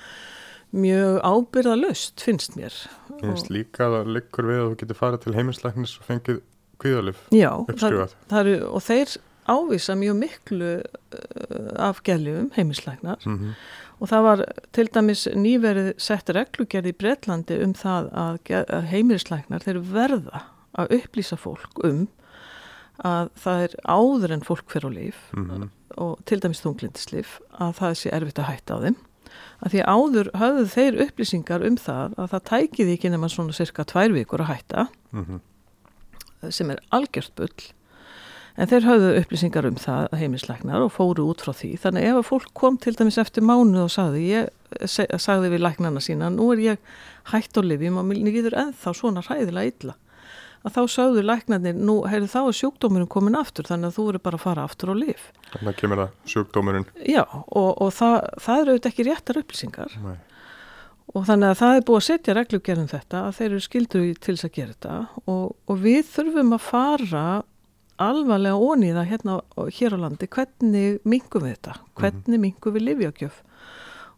mjög 0.74 1.20
ábyrðalöst 1.22 2.24
finnst 2.26 2.58
mér. 2.58 2.74
Finnst 3.22 3.52
líka 3.54 3.86
að 3.88 4.00
það 4.00 4.16
liggur 4.18 4.50
við 4.50 4.60
að 4.62 4.66
þú 4.72 4.80
getur 4.82 5.00
farið 5.00 5.22
til 5.26 5.36
heiminslæknis 5.38 5.94
og 6.00 6.08
fengið 6.08 6.42
kvíðalif 6.82 7.22
eru, 8.42 8.58
og 8.74 8.84
þeir 8.84 9.14
ávisa 9.54 9.96
mjög 10.00 10.18
miklu 10.18 10.72
uh, 10.82 11.72
af 11.78 12.02
gæljum 12.04 12.50
heimislæknar 12.58 13.22
mm 13.26 13.54
og 14.04 14.10
það 14.12 14.24
var 14.28 14.42
til 14.76 14.88
dæmis 14.92 15.22
nýverið 15.32 15.94
sett 16.04 16.28
reglugerð 16.36 16.90
í 16.92 16.96
Bretlandi 17.00 17.60
um 17.64 17.72
það 17.80 18.10
að, 18.12 18.50
heimilislæknar 18.92 19.64
þeir 19.64 19.80
verða 19.94 20.42
að 20.76 20.92
upplýsa 21.00 21.38
fólk 21.40 21.80
um 21.88 22.02
að 23.04 23.30
það 23.44 23.64
er 23.68 23.74
áður 23.90 24.34
en 24.36 24.44
fólk 24.46 24.68
fer 24.70 24.86
á 24.86 24.92
líf 24.92 25.16
Mhm. 25.34 25.70
og 25.98 26.20
til 26.26 26.40
dæmis 26.42 26.62
þunglindislif 26.62 27.40
að 27.60 27.74
það 27.80 27.96
sé 28.02 28.12
erfitt 28.14 28.40
að 28.42 28.50
hætta 28.52 28.76
á 28.76 28.84
þeim 28.84 28.96
að 29.64 29.72
því 29.74 29.82
áður 29.88 30.30
höfðu 30.42 30.66
þeir 30.76 31.00
upplýsingar 31.08 31.66
um 31.66 31.76
það 31.78 32.14
að 32.18 32.30
það 32.34 32.44
tækið 32.52 32.92
ekki 32.98 33.10
nema 33.14 33.30
svona 33.32 33.54
cirka 33.56 33.86
tvær 33.86 34.12
vikur 34.14 34.40
að 34.44 34.52
hætta 34.54 34.88
Mhm. 35.14 35.40
sem 36.50 36.70
er 36.72 36.80
algjört 36.92 37.32
bull 37.36 37.56
en 38.54 38.70
þeir 38.70 38.88
höfðu 38.88 39.10
upplýsingar 39.22 39.68
um 39.70 39.80
það 39.82 40.14
heimilislæknar 40.20 40.86
og 40.86 40.94
fóru 40.94 41.26
út 41.32 41.42
frá 41.42 41.54
því. 41.58 41.72
Þannig 41.82 42.08
ef 42.10 42.20
að 42.20 42.30
fólk 42.30 42.54
kom 42.58 42.78
til 42.82 42.94
dæmis 43.00 43.20
eftir 43.22 43.46
mánuð 43.46 43.88
og 43.88 43.94
sagði, 43.94 44.24
ég, 44.30 44.54
sagði 44.86 45.54
við 45.56 45.66
læknarna 45.66 46.04
sína 46.04 46.30
nú 46.34 46.52
er 46.54 46.64
ég 46.64 46.96
hætt 47.34 47.58
á 47.58 47.62
lifjum 47.66 48.00
og 48.02 48.10
mér 48.10 48.24
líður 48.28 48.58
ennþá 48.68 48.96
svona 48.98 49.24
hræðilega 49.26 49.74
illa. 49.74 49.96
Að 50.64 50.78
þá 50.78 50.84
sagðu 50.94 51.24
læknarnir 51.28 51.76
nú 51.76 51.98
heyrðu 52.08 52.30
þá 52.32 52.42
er 52.44 52.58
sjúkdómurinn 52.62 53.10
komin 53.12 53.36
aftur 53.36 53.68
þannig 53.68 53.90
að 53.90 53.98
þú 53.98 54.06
eru 54.12 54.22
bara 54.24 54.38
að 54.40 54.46
fara 54.46 54.64
aftur 54.64 54.94
á 54.94 54.96
lif 54.96 55.26
þannig 55.54 55.74
að 55.74 55.80
kemur 55.82 56.00
það 56.00 56.30
sjúkdómurinn. 56.34 56.86
Já 57.04 57.24
og, 57.34 57.72
og 57.84 57.90
það, 57.94 58.16
það 58.46 58.62
eru 58.62 58.76
auðvitað 58.76 58.94
ekki 58.94 59.08
réttar 59.10 59.40
upplýsingar. 59.42 59.98
Nei. 60.04 60.16
og 61.14 61.26
þannig 61.28 61.52
að 61.52 61.60
það 61.60 61.76
er 61.76 61.86
búið 61.90 62.00
að 62.00 62.08
setja 62.08 62.38
reglugerðum 62.38 62.92
þetta 62.94 63.24
að 63.28 63.36
þeir 63.40 63.50
eru 63.50 63.66
skildur 63.68 64.06
til 64.24 64.38
þess 64.38 64.48
að 64.48 64.56
gera 64.56 64.76
þetta. 64.78 64.96
Og, 65.26 65.44
og 65.68 65.84
við 65.84 66.08
þurfum 66.14 66.56
að 66.56 66.64
fara 66.70 67.26
alvarlega 68.02 68.58
ón 68.58 68.86
í 68.86 68.94
það 68.96 69.10
hérna 69.12 69.40
hér 69.78 69.96
á 69.96 69.98
landi, 70.06 70.30
hvernig 70.32 71.02
mingum 71.06 71.46
við 71.46 71.58
þetta, 71.58 71.76
hvernig 72.00 72.42
mingum 72.48 72.78
við 72.78 72.88
livjakjöf 72.90 73.42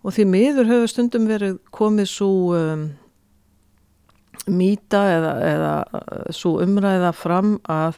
og 0.06 0.14
því 0.14 0.28
miður 0.30 0.70
hefur 0.70 0.92
stundum 0.92 1.26
verið 1.30 1.58
komið 1.74 2.10
svo 2.12 2.30
um, 2.54 2.86
mýta 4.46 5.02
eða, 5.16 5.34
eða 5.50 5.74
svo 6.36 6.60
umræða 6.64 7.12
fram 7.18 7.56
að 7.72 7.98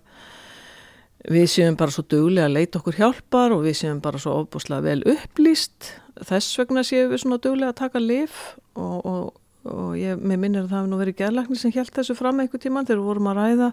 við 1.28 1.50
séum 1.52 1.76
bara 1.80 1.92
svo 1.92 2.06
duglega 2.08 2.48
að 2.48 2.56
leita 2.56 2.80
okkur 2.80 3.00
hjálpar 3.02 3.56
og 3.56 3.66
við 3.66 3.82
séum 3.82 4.00
bara 4.04 4.22
svo 4.22 4.38
ofbúslega 4.44 4.86
vel 4.86 5.02
upplýst. 5.12 5.92
Þess 6.24 6.56
vegna 6.62 6.86
séum 6.88 7.12
við 7.12 7.24
svona 7.26 7.42
duglega 7.44 7.74
að 7.74 7.82
taka 7.82 8.00
lif 8.00 8.56
og, 8.80 9.02
og, 9.04 9.26
og 9.68 9.98
ég, 10.00 10.16
minnir 10.22 10.64
að 10.64 10.72
það 10.72 10.78
hefur 10.78 10.92
nú 10.94 11.02
verið 11.02 11.20
gerlæknir 11.20 11.60
sem 11.60 11.76
held 11.76 11.92
þessu 11.98 12.16
fram 12.16 12.40
einhver 12.40 12.64
tíman 12.64 12.88
þegar 12.88 13.02
við 13.02 13.10
vorum 13.12 13.32
að 13.34 13.42
ræða 13.42 13.72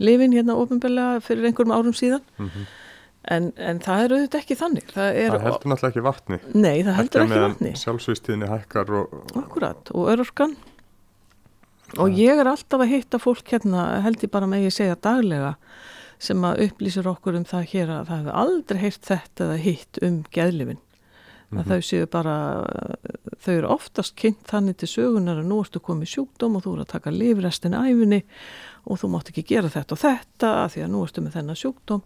lifin 0.00 0.34
hérna 0.36 0.56
ofinbeglega 0.60 1.20
fyrir 1.24 1.50
einhverjum 1.50 1.74
árum 1.76 1.96
síðan. 1.96 2.24
En, 3.30 3.50
en 3.60 3.80
það 3.84 4.02
er 4.04 4.14
auðvitað 4.16 4.40
ekki 4.40 4.56
þannig. 4.56 4.90
Það, 4.94 5.08
er, 5.20 5.34
það 5.34 5.46
heldur 5.46 5.72
náttúrulega 5.72 5.92
ekki 5.92 6.04
vatni. 6.06 6.38
Nei, 6.56 6.76
það 6.86 6.98
heldur 6.98 7.24
ekki 7.26 7.40
vatni. 7.44 7.72
sjálfsvíðstíðinni 7.82 8.50
hækkar 8.50 8.92
og, 8.96 9.16
Akkurat, 9.42 9.92
og 9.92 10.12
örorkan. 10.14 10.56
Og 12.00 12.14
ég 12.16 12.40
er 12.40 12.48
alltaf 12.48 12.80
að 12.80 12.92
hitta 12.94 13.20
fólk 13.20 13.50
hérna, 13.52 13.86
held 14.04 14.22
ég 14.24 14.32
bara 14.32 14.48
með 14.48 14.68
ég 14.68 14.76
segja 14.76 14.96
daglega 14.96 15.56
sem 16.20 16.44
að 16.44 16.66
upplýsir 16.66 17.08
okkur 17.08 17.38
um 17.38 17.46
það 17.48 17.66
hér 17.72 17.92
að 17.94 18.08
það 18.10 18.22
hefur 18.22 18.38
aldrei 18.42 18.80
heyrt 18.82 19.06
þetta 19.08 19.46
eða 19.46 19.60
hitt 19.64 20.00
um 20.04 20.18
geðlifin 20.34 20.80
að 21.50 21.70
þau 21.72 21.80
séu 21.82 22.06
bara 22.10 22.34
þau 23.42 23.54
eru 23.56 23.70
oftast 23.74 24.14
kynnt 24.18 24.44
þannig 24.50 24.76
til 24.80 24.90
sögunar 24.92 25.40
að 25.40 25.48
nú 25.50 25.58
ertu 25.64 25.80
komið 25.82 26.12
sjúkdóm 26.12 26.58
og 26.58 26.64
þú 26.66 26.74
eru 26.76 26.84
að 26.84 26.92
taka 26.92 27.14
lifrestin 27.14 27.74
æfinni 27.74 28.20
og 28.86 29.00
þú 29.00 29.10
mátt 29.12 29.30
ekki 29.32 29.44
gera 29.50 29.68
þetta 29.72 29.96
og 29.96 30.00
þetta 30.04 30.52
að 30.64 30.70
því 30.74 30.84
að 30.86 30.92
nú 30.94 31.02
ertu 31.06 31.24
með 31.24 31.36
þennan 31.38 31.58
sjúkdóm 31.60 32.02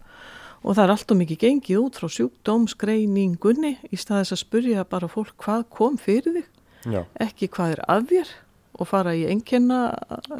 og 0.65 0.73
það 0.73 0.83
er 0.87 0.93
alltaf 0.95 1.17
mikið 1.19 1.41
gengið 1.45 1.81
út 1.83 1.99
frá 1.99 2.07
sjúkdómsgreiningunni 2.15 3.73
í 3.93 3.99
staðis 3.99 4.33
að 4.35 4.41
spurja 4.43 4.85
bara 4.89 5.09
fólk 5.11 5.35
hvað 5.45 5.65
kom 5.73 5.97
fyrir 6.01 6.39
þig, 6.39 6.47
Já, 6.85 7.01
ekki 7.21 7.47
hvað 7.53 7.75
er 7.77 7.81
að 7.89 8.07
þér 8.11 8.31
og 8.75 8.89
fara 8.89 9.13
í 9.17 9.23
enkenna 9.31 9.79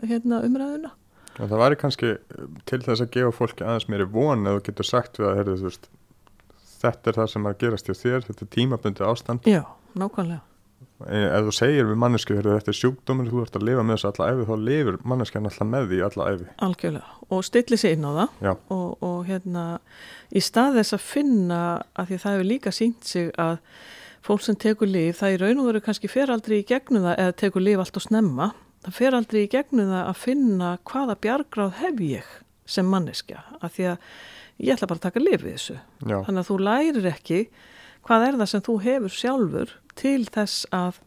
hérna, 0.06 0.42
umræðuna. 0.46 0.92
og 1.40 1.50
það 1.52 1.62
væri 1.62 1.78
kannski 1.82 2.10
eh, 2.16 2.50
til 2.70 2.82
þess 2.86 3.02
að 3.06 3.14
gefa 3.16 3.32
fólki 3.36 3.64
aðeins 3.66 3.88
meiri 3.92 4.06
von 4.12 4.46
eða 4.48 4.64
getur 4.66 4.86
sagt 4.88 5.20
við 5.20 5.30
að 5.30 5.38
heyrðu, 5.40 5.56
veist, 5.66 5.88
þetta 6.82 7.10
er 7.12 7.18
það 7.22 7.32
sem 7.34 7.48
að 7.50 7.58
gerast 7.64 7.90
hjá 7.90 7.96
þér, 8.02 8.26
þetta 8.28 8.46
er 8.46 8.52
tímabundi 8.58 9.06
ástand 9.08 9.48
Já, 9.50 9.64
nákvæmlega. 9.96 10.42
Eh, 11.04 11.26
ef 11.28 11.44
þú 11.50 11.52
segir 11.52 11.88
við 11.90 11.98
mannesku, 12.00 12.38
heyrðu, 12.38 12.54
þetta 12.56 12.72
er 12.72 12.78
sjúkdómur 12.80 13.28
þú 13.28 13.42
ert 13.44 13.58
að 13.60 13.66
lifa 13.68 13.82
með 13.84 13.98
þessu 13.98 14.08
alla 14.14 14.28
æfi, 14.32 14.46
þá 14.48 14.56
lifir 14.70 14.98
manneskjan 15.12 15.50
alltaf 15.50 15.68
með 15.68 15.90
því 15.90 15.98
alla 16.06 16.28
æfi 16.32 16.46
Algjörlega. 16.68 17.18
Og 17.36 17.42
stilli 17.44 17.80
sig 17.82 17.98
inn 17.98 18.08
á 18.08 18.12
það. 18.16 18.62
Og, 18.72 19.04
og 19.04 19.18
hérna 19.28 19.66
í 20.32 20.44
stað 20.46 20.78
þess 20.80 20.96
að 20.96 21.04
finna 21.10 21.60
að 22.00 22.08
því 22.14 22.20
það 22.24 22.38
hefur 22.38 22.50
líka 22.54 22.74
sínt 22.78 23.10
sig 23.12 23.28
að 23.36 23.58
fólk 24.26 24.46
sem 24.48 24.56
tekur 24.56 24.88
líf, 24.90 25.20
það 25.20 25.36
í 25.36 25.42
raun 25.44 25.60
og 25.66 25.70
veru 25.70 25.84
kannski 25.84 26.10
fer 26.10 26.32
aldrei 26.34 26.62
í 26.62 26.66
gegnum 26.72 27.04
það 27.10 27.20
eða 27.26 27.36
tekur 27.44 27.66
líf 27.68 27.84
allt 27.84 28.00
og 28.00 28.08
snemma, 28.08 28.50
það 28.88 28.98
fer 29.02 29.20
aldrei 29.20 29.44
í 29.44 29.52
gegnum 29.52 29.92
það 29.92 30.08
að 30.08 30.24
finna 30.24 30.72
hvaða 30.88 31.20
bjargráð 31.28 31.78
hef 31.84 32.02
ég 32.08 32.32
sem 32.66 32.88
manneskja. 32.90 33.44
Af 33.60 33.76
því 33.76 33.92
að 33.92 34.10
ég 34.64 34.74
ætla 34.74 34.88
bara 34.90 35.02
að 35.04 35.08
taka 35.10 35.22
líf 35.28 35.44
við 35.44 35.58
þessu. 35.60 35.78
já, 36.08 36.18
Þannig 36.24 36.40
að 36.40 36.50
þú 36.50 36.58
lærir 36.70 37.12
ekki 37.12 37.40
hvað 38.06 38.28
er 38.28 38.38
það 38.40 38.52
sem 38.52 38.64
þú 38.66 38.78
hefur 38.86 39.16
sjálfur 39.16 39.74
til 39.98 40.22
þess 40.30 40.68
að 40.76 41.02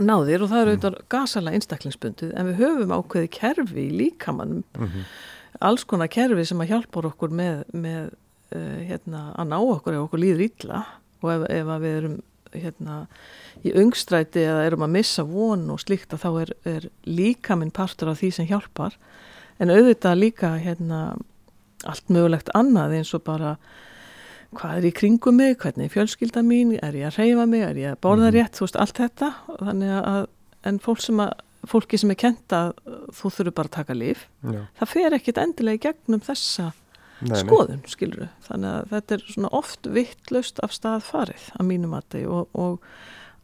ná 0.00 0.14
þér? 0.24 0.44
Og 0.44 0.50
það 0.50 0.58
er 0.58 0.72
auðvitað 0.72 0.98
gasalega 1.12 1.60
einstaklingsbundið 1.60 2.34
en 2.34 2.50
við 2.50 2.60
höfum 2.62 2.96
ákveði 2.96 3.30
kerfi 3.36 3.86
í 3.86 3.94
líkamannum 4.00 4.64
mhm, 4.78 5.06
alls 5.60 5.86
konar 5.88 6.10
kerfi 6.12 6.46
sem 6.48 6.60
að 6.64 6.72
hjálpar 6.72 7.08
okkur 7.12 7.32
með, 7.36 7.62
með 7.76 8.12
uh, 8.56 8.82
hérna, 8.88 9.30
að 9.36 9.50
ná 9.52 9.58
okkur 9.60 9.96
ef 9.96 10.04
okkur 10.06 10.22
líður 10.22 10.46
illa. 10.48 10.84
Og 11.22 11.34
ef, 11.36 11.48
ef 11.54 11.72
við 11.84 11.98
erum 12.00 12.16
hérna, 12.52 12.96
í 13.64 13.72
ungstræti 13.80 14.42
eða 14.44 14.64
erum 14.66 14.84
að 14.84 14.96
missa 14.96 15.24
von 15.28 15.68
og 15.72 15.80
slíkt 15.80 16.12
að 16.12 16.24
þá 16.24 16.30
er, 16.42 16.54
er 16.68 16.88
líka 17.08 17.56
minn 17.56 17.72
partur 17.74 18.10
af 18.12 18.20
því 18.20 18.32
sem 18.36 18.48
hjálpar. 18.50 18.96
En 19.62 19.72
auðvitað 19.72 20.18
líka 20.18 20.56
hérna, 20.60 21.02
allt 21.88 22.12
mögulegt 22.12 22.50
annað 22.56 22.98
eins 22.98 23.12
og 23.16 23.24
bara 23.26 23.56
hvað 24.58 24.76
er 24.78 24.86
í 24.90 24.92
kringum 24.92 25.36
mig, 25.40 25.56
hvernig 25.62 25.88
er 25.88 25.94
fjölskylda 25.94 26.42
mín 26.44 26.74
er 26.82 26.92
ég 26.98 27.06
að 27.08 27.18
reyfa 27.22 27.46
mig, 27.48 27.62
er 27.62 27.74
ég 27.80 27.92
að 27.94 28.00
borða 28.04 28.28
Mhm. 28.30 28.34
rétt 28.36 28.58
þú 28.58 28.66
veist, 28.66 28.76
allt 28.80 28.98
þetta 29.00 29.32
þannig 29.62 29.94
að, 30.02 30.26
en 30.64 30.78
fólk 30.78 31.00
sem 31.00 31.16
að, 31.24 31.32
fólki 31.66 31.98
sem 31.98 32.10
er 32.10 32.18
kent 32.18 32.48
að 32.52 32.72
þú 33.14 33.30
þurfur 33.30 33.54
bara 33.54 33.68
að 33.68 33.76
taka 33.78 33.94
líf 33.94 34.26
já 34.44 34.60
það 34.80 34.88
fer 34.88 35.12
ekkit 35.18 35.38
endilega 35.38 35.78
í 35.78 35.82
gegnum 35.86 36.20
þessa 36.20 36.72
nei, 37.22 37.38
skoðun, 37.38 37.82
skilur 37.86 38.28
þannig 38.48 38.70
að 38.82 38.88
þetta 38.90 39.14
er 39.14 39.24
svona 39.30 39.48
oft 39.52 39.86
vittlust 39.86 40.58
af 40.62 40.72
stað 40.74 41.02
farið 41.06 41.44
að 41.58 41.66
mínum 41.70 41.90
mati 41.94 42.24
og, 42.26 42.48
og 42.54 42.82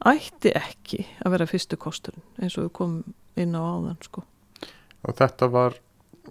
ætti 0.04 0.52
ekki 0.54 1.06
að 1.24 1.30
vera 1.30 1.46
fyrstu 1.46 1.76
kosturinn 1.76 2.22
eins 2.42 2.58
og 2.58 2.64
við 2.68 2.72
komum 2.72 3.14
inn 3.38 3.54
á 3.54 3.62
áðan 3.62 3.96
sko. 4.02 4.22
Og 5.06 5.14
þetta 5.14 5.48
var 5.50 5.74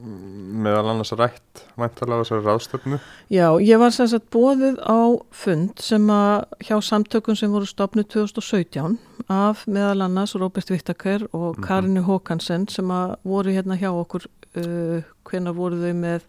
meðal 0.02 0.92
annars 0.94 1.12
rætt 1.18 1.64
væntalega 1.78 2.20
á 2.20 2.24
þessari 2.24 2.46
ráðstöfnu 2.48 3.00
Já, 3.34 3.48
ég 3.62 3.80
var 3.82 3.92
sem 3.96 4.08
sagt 4.12 4.30
bóðið 4.34 4.78
á 4.86 5.00
fund 5.32 5.80
sem 5.84 6.08
að 6.14 6.46
hjá 6.68 6.78
samtökum 6.84 7.36
sem 7.38 7.52
voru 7.52 7.66
stopnuð 7.70 8.08
2017 8.16 8.98
af 9.34 9.66
meðal 9.68 10.06
annars 10.06 10.36
Robert 10.36 10.70
Whittaker 10.72 11.28
og 11.34 11.58
Mhm. 11.58 11.64
Karin 11.68 11.98
Håkansen 12.08 12.68
sem 12.70 12.88
að 12.94 13.16
voru 13.26 13.52
hérna 13.56 13.78
hjá 13.80 13.90
okkur 13.92 14.26
uh, 14.58 15.02
hvenar 15.28 15.54
voru 15.58 15.76
þau 15.82 15.94
með 15.98 16.22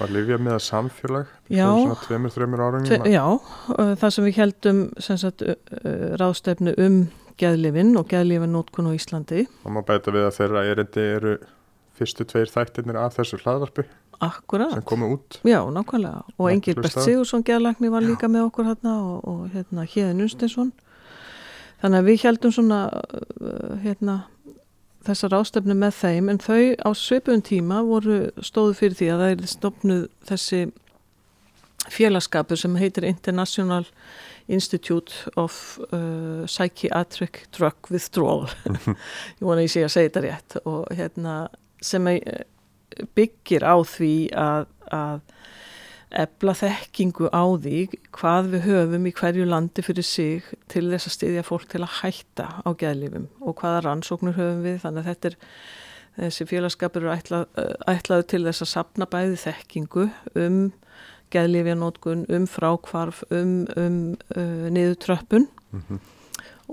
var 0.00 0.08
lifjað 0.08 0.40
með 0.40 0.54
að 0.56 0.64
samfélag 0.64 1.26
Já. 1.50 1.66
tveimur, 2.06 2.30
þreimur 2.32 2.60
árum 2.64 2.84
Tve, 2.88 3.10
já, 3.10 3.24
uh, 3.28 3.94
það 4.00 4.10
sem 4.10 4.24
við 4.24 4.36
heldum 4.40 4.82
sagt, 4.98 5.42
uh, 5.42 5.54
uh, 5.84 6.16
ráðstefnu 6.20 6.74
um 6.78 7.00
geðlifin 7.40 7.94
og 7.96 8.08
geðlifin 8.08 8.52
nótkun 8.52 8.88
á 8.88 8.92
Íslandi. 8.96 9.46
og 9.64 9.72
má 9.72 9.80
bæta 9.84 10.12
við 10.12 10.26
að 10.28 10.36
þeirra 10.38 10.64
erindi 10.72 11.04
eru 11.16 11.38
fyrstu 12.00 12.26
tveir 12.28 12.50
þættirnir 12.50 12.98
af 13.00 13.18
þessu 13.18 13.38
hlaðvarpi 13.44 13.86
Akkurat, 14.20 14.74
sem 14.74 14.84
komu 14.84 15.14
út 15.14 15.38
já, 15.48 15.62
nákvæmlega. 15.72 16.26
Og 16.36 16.50
Engilbert. 16.52 16.92
Sigursson 16.92 17.44
geðlækni 17.44 17.88
var 17.88 18.04
líka 18.04 18.28
með 18.28 18.50
okkur 18.50 18.66
hérna 18.68 18.96
og, 19.00 19.22
og 19.24 19.54
hérna 19.54 19.86
Hjeðin 19.88 20.20
Unsteinsson. 20.26 20.74
Þannig 21.80 22.02
að 22.02 22.10
við 22.10 22.24
heldum 22.26 22.52
svona 22.52 22.80
uh, 22.92 23.78
hérna 23.80 24.18
þessa 25.06 25.30
ráðstefnu 25.32 25.76
með 25.80 25.96
þeim 26.02 26.28
en 26.32 26.42
þau 26.42 26.60
á 26.84 26.90
svipun 26.92 27.40
tíma 27.44 27.80
voru 27.88 28.26
stóðu 28.44 28.76
fyrir 28.76 28.98
því 28.98 29.08
að 29.14 29.22
það 29.22 29.32
er 29.32 29.50
stopnuð 29.54 30.02
þessi 30.28 30.60
félagskapur 31.90 32.60
sem 32.60 32.76
heitir 32.76 33.08
International 33.08 33.88
Institute 34.50 35.32
of 35.40 35.78
uh, 35.94 36.44
Psychiatric 36.44 37.46
Drug 37.56 37.88
Withdrawal 37.88 38.50
ég 39.40 39.46
vona 39.46 39.64
ég 39.64 39.72
sé 39.72 39.86
að 39.86 39.94
segja 39.96 40.10
þetta 40.10 40.24
rétt 40.26 40.60
og 40.66 40.84
hérna 40.92 41.36
sem 41.82 42.06
er, 42.12 42.44
byggir 43.16 43.64
á 43.64 43.76
því 43.86 44.14
að, 44.36 44.66
að 44.92 45.20
ebla 46.20 46.54
þekkingu 46.58 47.28
á 47.30 47.44
því 47.62 47.84
hvað 48.16 48.48
við 48.54 48.64
höfum 48.66 49.04
í 49.06 49.12
hverju 49.14 49.44
landi 49.46 49.84
fyrir 49.86 50.06
sig 50.06 50.48
til 50.72 50.88
þess 50.90 51.06
að 51.06 51.14
styðja 51.14 51.44
fólk 51.46 51.68
til 51.70 51.84
að 51.84 52.00
hætta 52.00 52.48
á 52.66 52.68
geðlifum 52.74 53.28
og 53.40 53.60
hvaða 53.60 53.84
rannsóknur 53.86 54.34
höfum 54.34 54.64
við 54.66 54.80
þannig 54.82 55.04
að 55.04 55.10
þetta 55.12 55.30
er 55.30 55.36
þessi 56.20 56.46
félagskapur 56.50 57.04
eru 57.06 57.12
ætlað, 57.14 57.44
ætlaðu 57.86 58.26
til 58.32 58.42
þess 58.48 58.64
að 58.66 58.72
sapna 58.72 59.06
bæði 59.06 59.36
þekkingu 59.44 60.08
um 60.34 60.58
geðlifjanótkun, 61.30 62.24
um 62.34 62.46
frákvarf, 62.50 63.20
um, 63.30 63.60
um 63.78 64.00
uh, 64.34 64.66
niðurtröppun 64.74 65.46
Mhm. 65.70 66.00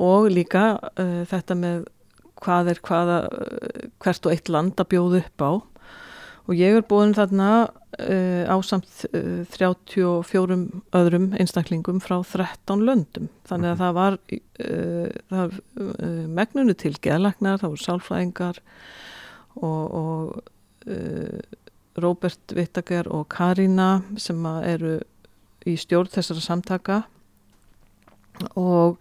og 0.02 0.32
líka 0.34 0.80
uh, 0.98 1.22
þetta 1.30 1.54
með 1.54 1.86
hvað 2.44 2.70
er 2.74 2.80
hvaða, 2.86 3.18
hvert 4.04 4.26
og 4.28 4.34
eitt 4.36 4.50
land 4.54 4.78
að 4.80 4.90
bjóða 4.94 5.24
upp 5.24 5.44
á. 5.44 5.52
Og 6.48 6.56
ég 6.56 6.78
er 6.78 6.86
búin 6.88 7.12
þarna 7.12 7.48
uh, 7.68 8.44
á 8.48 8.56
samt 8.64 8.88
uh, 9.12 9.44
34 9.52 10.58
öðrum 10.96 11.26
einstaklingum 11.36 12.00
frá 12.00 12.22
13 12.24 12.86
löndum. 12.88 13.28
Þannig 13.50 13.74
að 13.74 13.76
Mhm. 13.76 13.82
það 13.82 13.98
var, 13.98 14.18
uh, 14.32 15.10
það 15.28 15.42
var 15.42 15.58
uh, 15.82 16.28
megnunu 16.40 16.74
til 16.80 16.94
geðlagnar, 17.04 17.60
það 17.60 17.74
voru 17.74 17.84
sálfræðingar 17.84 18.62
og, 19.60 19.84
og 20.00 20.42
uh, 20.88 21.40
Róbert 21.98 22.54
Vittager 22.56 23.08
og 23.12 23.28
Karína 23.34 24.04
sem 24.22 24.46
eru 24.64 25.00
í 25.68 25.74
stjórn 25.76 26.14
þessara 26.14 26.44
samtaka. 26.46 27.02
Og 28.56 29.00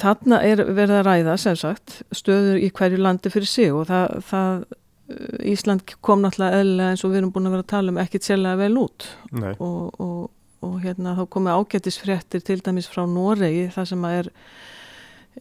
þarna 0.00 0.40
er 0.44 0.62
verið 0.66 1.00
að 1.00 1.06
ræða 1.06 1.36
sem 1.40 1.56
sagt 1.58 2.00
stöður 2.14 2.58
í 2.60 2.70
hverju 2.74 3.00
landi 3.00 3.32
fyrir 3.32 3.50
sig 3.50 3.72
og 3.74 3.86
það, 3.90 4.18
það 4.28 4.66
Ísland 5.46 5.84
kom 6.02 6.24
náttúrulega 6.24 6.60
eðlilega 6.60 6.94
eins 6.94 7.04
og 7.06 7.12
við 7.12 7.20
erum 7.20 7.32
búin 7.34 7.46
að 7.46 7.52
vera 7.54 7.64
að 7.64 7.70
tala 7.70 7.92
um 7.92 8.00
ekkit 8.02 8.26
sérlega 8.26 8.58
vel 8.58 8.78
út. 8.80 9.04
Og, 9.62 10.00
og, 10.02 10.22
og 10.66 10.80
hérna 10.82 11.12
þá 11.14 11.22
komið 11.30 11.60
ágættisfréttir 11.60 12.42
til 12.42 12.58
dæmis 12.66 12.88
frá 12.90 13.04
Noregi 13.06 13.68
það 13.74 13.90
sem 13.92 14.08
er, 14.10 14.30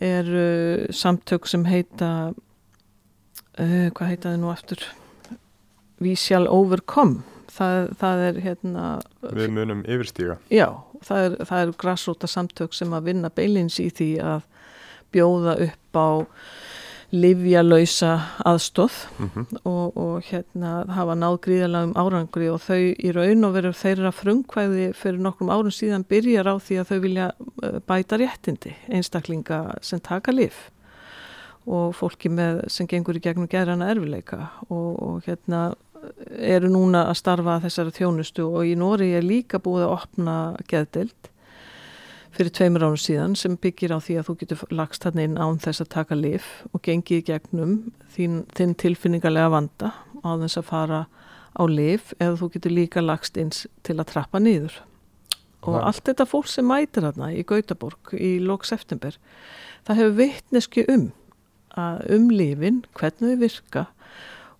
er 0.05 0.29
uh, 0.29 0.85
samtök 0.93 1.49
sem 1.49 1.65
heita 1.65 2.11
uh, 2.35 3.87
hvað 3.89 4.11
heita 4.11 4.35
þið 4.35 4.43
nú 4.43 4.53
We 6.03 6.13
Shall 6.19 6.45
Overcome 6.51 7.23
það, 7.55 7.89
það 8.01 8.25
er 8.27 8.41
hérna 8.45 8.85
við 9.31 9.55
munum 9.55 9.81
yfirstíga. 9.87 10.37
já, 10.53 10.67
það 11.05 11.29
er, 11.29 11.39
það 11.49 11.63
er 11.63 11.73
grassróta 11.85 12.29
samtök 12.31 12.75
sem 12.77 12.93
að 12.95 13.11
vinna 13.11 13.33
beilins 13.33 13.79
í 13.81 13.89
því 13.93 14.11
að 14.23 14.45
bjóða 15.15 15.57
upp 15.69 15.99
á 15.99 16.09
livjalausa 17.15 18.11
aðstóð 18.45 18.95
mm 19.19 19.45
og, 19.65 19.97
og 19.97 20.25
hérna 20.27 20.83
hafa 20.93 21.15
náð 21.17 21.37
gríðalega 21.45 21.87
um 21.87 21.93
árangri 21.97 22.49
og 22.51 22.61
þau 22.61 22.81
í 22.81 23.11
raun 23.15 23.47
og 23.47 23.55
veru 23.55 23.71
þeirra 23.73 24.11
frumkvæði 24.13 24.91
fyrir 24.97 25.21
nokkrum 25.21 25.51
árum 25.53 25.73
síðan 25.73 26.05
byrjar 26.09 26.49
á 26.49 26.55
því 26.59 26.79
að 26.81 26.91
þau 26.91 26.99
vilja 27.05 27.27
uh, 27.37 27.79
bæta 27.87 28.19
réttindi 28.21 28.75
einstaklinga 28.89 29.61
sem 29.81 30.01
taka 30.03 30.33
lif 30.35 30.69
og 31.65 31.95
fólki 31.97 32.29
með, 32.29 32.65
sem 32.69 32.87
gengur 32.87 33.17
í 33.17 33.23
gegnum 33.23 33.49
gerðana 33.49 33.89
erfileika 33.93 34.51
og, 34.69 34.91
og 35.01 35.25
hérna 35.25 35.73
eru 36.37 36.69
núna 36.71 37.05
að 37.09 37.19
starfa 37.21 37.55
að 37.57 37.67
þessari 37.67 37.93
þjónustu 37.99 38.45
og 38.49 38.65
í 38.69 38.75
Nóri 38.79 39.11
er 39.17 39.25
líka 39.25 39.59
búið 39.63 39.85
að 39.87 39.95
opna 39.97 40.35
geðdelt 40.71 41.29
fyrir 42.35 42.51
tveimur 42.51 42.83
árum 42.83 42.99
síðan 42.99 43.35
sem 43.39 43.53
byggir 43.55 43.93
á 43.95 43.99
því 44.03 44.17
að 44.19 44.27
þú 44.29 44.33
getur 44.41 44.63
lagst 44.75 45.05
þarna 45.05 45.23
inn 45.27 45.37
án 45.39 45.59
þess 45.63 45.83
að 45.85 45.91
taka 45.93 46.17
lif 46.19 46.47
og 46.73 46.81
gengið 46.83 47.21
gegnum 47.29 47.75
þín, 48.11 48.41
þinn 48.57 48.73
tilfinningarlega 48.81 49.53
vanda 49.53 49.93
á 50.19 50.29
þess 50.41 50.59
að 50.59 50.67
fara 50.67 50.99
á 51.55 51.63
lif 51.71 52.11
eða 52.19 52.35
þú 52.41 52.49
getur 52.57 52.75
líka 52.75 53.03
lagst 53.05 53.37
inn 53.39 53.53
til 53.55 53.95
að 53.95 54.09
trappa 54.11 54.41
niður. 54.43 54.75
Og 55.63 55.73
Það- 55.79 55.85
allt 55.87 56.03
þetta 56.09 56.25
fólk 56.27 56.47
sem 56.51 56.67
mætir 56.67 57.05
þarna 57.07 57.31
í 57.33 57.45
Gautaborg 57.47 58.11
í 58.19 58.39
lók 58.43 58.65
september, 58.67 59.15
það 59.87 59.95
hefur 60.01 60.17
vittneski 60.19 60.83
um, 60.91 61.07
að, 61.77 62.03
um 62.17 62.27
lifin, 62.29 62.83
hvernig 62.99 63.31
þau 63.31 63.39
virka 63.45 63.85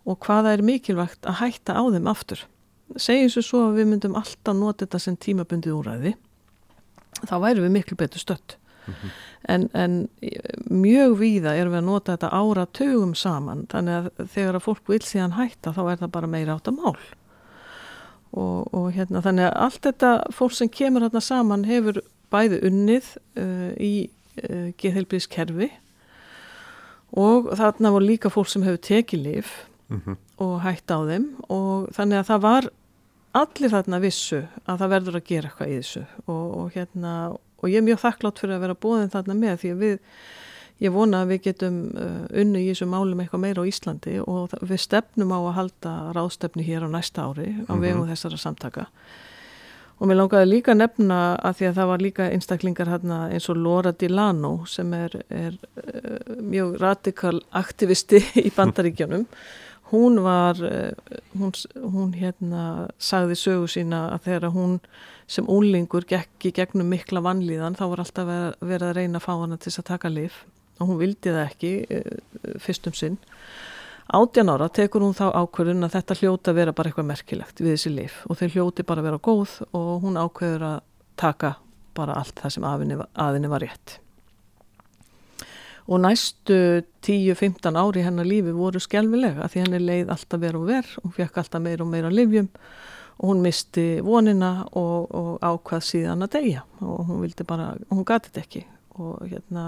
og 0.06 0.20
hvaða 0.22 0.54
er 0.56 0.66
mikilvægt 0.66 1.26
að 1.26 1.40
hætta 1.42 1.78
á 1.78 1.84
þeim 1.84 2.12
aftur. 2.12 2.46
segjum 2.98 3.32
svo 3.34 3.42
svo 3.42 3.60
að 3.66 3.80
við 3.80 3.88
myndum 3.90 4.16
alltaf 4.16 4.56
nota 4.56 4.86
þetta 4.86 5.00
sem 5.02 5.16
tímabundið 5.18 5.74
úræði 5.74 6.14
þá 7.26 7.36
væri 7.42 7.64
við 7.64 7.74
miklu 7.74 7.98
betur 7.98 8.22
stött. 8.22 8.58
En, 9.50 9.68
en 9.74 10.08
mjög 10.70 11.16
víða 11.18 11.56
erum 11.58 11.74
við 11.74 11.80
að 11.80 11.88
nota 11.88 12.16
þetta 12.16 12.30
ára 12.34 12.66
tögum 12.70 13.16
saman 13.18 13.66
þannig 13.72 13.96
að 13.98 14.28
þegar 14.34 14.58
að 14.60 14.66
fólk 14.66 14.92
vil 14.92 15.02
síðan 15.06 15.38
hætta 15.40 15.74
þá 15.74 15.82
er 15.86 16.02
það 16.04 16.12
bara 16.18 16.30
meira 16.30 16.58
átt 16.58 16.70
að 16.70 16.78
mál. 16.82 16.98
Og, 18.36 18.74
og 18.76 18.92
hérna 18.94 19.24
þannig 19.26 19.48
að 19.48 19.58
allt 19.66 19.82
þetta 19.88 20.12
fólk 20.36 20.58
sem 20.58 20.70
kemur 20.70 21.06
hérna 21.06 21.24
saman 21.24 21.66
hefur 21.66 22.02
bæði 22.34 22.62
unnið 22.68 23.12
uh, 23.40 23.72
í 23.80 23.94
uh, 24.44 24.70
geðheilbríðskerfi 24.82 25.72
og 27.16 27.54
þarna 27.56 27.94
voru 27.96 28.10
líka 28.10 28.34
fólk 28.34 28.52
sem 28.52 28.66
hefur 28.66 28.82
tekið 28.86 29.26
lif 29.30 29.56
mm 29.90 30.02
-hmm. 30.06 30.18
og 30.38 30.62
hætt 30.62 30.92
á 30.92 31.00
þeim 31.10 31.28
og 31.50 31.90
þannig 31.96 32.20
að 32.20 32.30
það 32.30 32.42
var 32.42 32.70
allir 33.36 33.70
þarna 33.70 34.00
vissu 34.00 34.42
að 34.66 34.80
það 34.80 34.90
verður 34.96 35.16
að 35.20 35.28
gera 35.28 35.50
eitthvað 35.50 35.70
í 35.70 35.78
þessu 35.82 36.06
og, 36.28 36.58
og 36.58 36.72
hérna 36.76 37.12
og 37.32 37.70
ég 37.70 37.78
er 37.78 37.88
mjög 37.88 38.00
þakklátt 38.00 38.40
fyrir 38.40 38.56
að 38.56 38.66
vera 38.66 38.82
bóðin 38.86 39.12
þarna 39.12 39.34
með 39.34 39.60
því 39.60 39.72
að 39.72 39.78
við 39.84 40.00
ég 40.84 40.92
vona 40.92 41.22
að 41.24 41.30
við 41.32 41.42
getum 41.42 41.78
uh, 41.96 42.26
unnu 42.36 42.60
í 42.60 42.68
þessu 42.70 42.86
málum 42.92 43.20
eitthvað 43.24 43.44
meira 43.46 43.64
á 43.64 43.70
Íslandi 43.70 44.18
og 44.20 44.56
við 44.62 44.82
stefnum 44.84 45.32
á 45.32 45.40
að 45.40 45.56
halda 45.60 45.94
ráðstefni 46.18 46.66
hér 46.68 46.84
á 46.84 46.90
næsta 46.92 47.30
ári 47.30 47.48
á 47.64 47.74
Mhm. 47.74 47.82
vegum 47.82 48.10
þessara 48.10 48.38
samtaka 48.38 48.88
og 50.00 50.08
mér 50.08 50.20
langaði 50.20 50.50
líka 50.50 50.72
að 50.74 50.82
nefna 50.84 51.20
að 51.40 51.54
því 51.56 51.68
að 51.70 51.76
það 51.76 51.88
var 51.88 52.00
líka 52.04 52.30
einstaklingar 52.32 52.88
hérna 52.92 53.20
eins 53.32 53.50
og 53.50 53.58
Laura 53.58 53.92
Dilano 53.92 54.66
sem 54.66 54.94
er, 54.94 55.22
er 55.30 55.54
uh, 55.78 56.42
mjög 56.42 56.80
radikal 56.82 57.40
aktivisti 57.54 58.20
í 58.48 58.52
bandaríkjunum 58.52 59.26
hún 59.92 60.22
var 60.24 60.62
uh, 60.64 60.92
hún, 61.38 61.54
hún 61.76 62.16
hérna 62.18 62.88
sagði 62.98 63.38
sögu 63.40 63.70
sína 63.72 64.08
að 64.16 64.30
þegar 64.30 64.56
hún 64.56 64.80
sem 65.28 65.48
úlingur 65.50 66.06
gekk 66.10 66.50
í 66.50 66.54
gegnum 66.56 66.90
mikla 66.90 67.24
vannlíðan 67.26 67.78
þá 67.78 67.86
var 67.92 68.04
alltaf 68.04 68.28
verið, 68.30 68.90
að 68.90 68.98
reyna 69.00 69.22
að 69.22 69.26
fá 69.26 69.34
hana 69.34 69.58
til 69.58 69.74
að 69.74 69.88
taka 69.92 70.12
lif 70.14 70.44
og 70.80 70.90
hún 70.90 71.02
vildi 71.02 71.32
það 71.32 71.46
ekki 71.46 71.74
uh, 71.86 72.20
fyrst 72.62 72.90
um 72.90 72.98
sinn. 72.98 73.20
Átjan 74.06 74.52
ára 74.54 74.68
tekur 74.70 75.02
hún 75.02 75.16
þá 75.18 75.32
ákvörðun 75.34 75.88
að 75.88 75.96
þetta 75.96 76.18
hljóti 76.20 76.52
að 76.52 76.58
vera 76.60 76.74
bara 76.78 76.92
eitthvað 76.92 77.10
merkilegt 77.10 77.62
við 77.62 77.74
þessi 77.74 77.94
lif 77.96 78.20
og 78.30 78.38
þau 78.38 78.50
hljóti 78.54 78.86
bara 78.86 79.06
vera 79.06 79.18
góð 79.18 79.60
og 79.72 79.94
hún 80.06 80.20
ákveður 80.22 80.68
að 80.70 80.82
taka 81.18 81.56
bara 81.98 82.20
allt 82.20 82.38
það 82.44 82.54
sem 82.54 82.68
aðinni 82.68 83.50
var 83.50 83.66
rétt 83.66 84.00
og 85.86 86.02
næstu 86.02 86.82
10-15 87.06 87.78
ári 87.78 88.04
hennar 88.06 88.26
lífi 88.26 88.54
voru 88.56 88.82
skjálfilega 88.82 89.48
því 89.52 89.64
henni 89.66 89.82
leið 89.84 90.12
alltaf 90.16 90.42
vera 90.42 90.58
og 90.58 90.68
ver 90.70 90.92
hún 91.04 91.14
fekk 91.14 91.38
alltaf 91.42 91.62
meira 91.62 91.86
og 91.86 91.92
meira 91.92 92.10
livjum 92.10 92.50
og 93.20 93.30
hún 93.30 93.44
misti 93.46 94.02
vonina 94.04 94.66
og, 94.76 95.12
og 95.16 95.46
ákvað 95.46 95.84
síðan 95.88 96.26
að 96.26 96.34
deyja. 96.36 96.64
Og 96.84 97.06
hún 97.08 97.22
vildi 97.24 97.46
bara, 97.48 97.74
hún 97.92 98.04
gati 98.08 98.32
þetta 98.32 98.44
ekki. 98.44 98.64
Og 99.00 99.28
hérna 99.30 99.66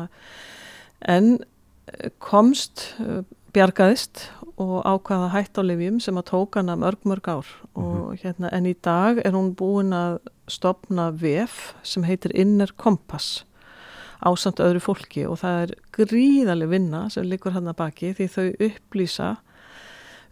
en 1.07 1.37
eh, 1.37 2.09
komst 2.23 2.89
eh, 2.99 3.23
bjargaðist 3.55 4.27
og 4.59 4.81
ákvaða 4.83 5.31
hætt 5.35 5.59
á 5.59 5.63
livjum 5.63 6.01
sem 6.03 6.19
að 6.19 6.29
tók 6.33 6.59
hana 6.59 6.75
mörg 6.79 7.07
mörg 7.07 7.29
ár. 7.31 7.53
Og 7.79 8.17
hérna 8.19 8.51
en 8.51 8.67
í 8.67 8.75
dag 8.83 9.21
er 9.23 9.37
hún 9.37 9.53
búin 9.55 9.95
að 9.95 10.19
stopna 10.51 11.11
VF 11.15 11.77
sem 11.87 12.03
heitir 12.07 12.35
Inner 12.35 12.71
Compass 12.75 13.45
ásamt 14.25 14.61
öðru 14.63 14.81
fólki 14.81 15.25
og 15.29 15.41
það 15.43 15.59
er 15.65 15.73
gríðarlega 15.97 16.71
vinna 16.71 17.03
sem 17.13 17.27
liggur 17.27 17.53
hann 17.55 17.69
að 17.69 17.77
baki 17.81 18.13
því 18.17 18.27
þau 18.33 18.47
upplýsa 18.69 19.35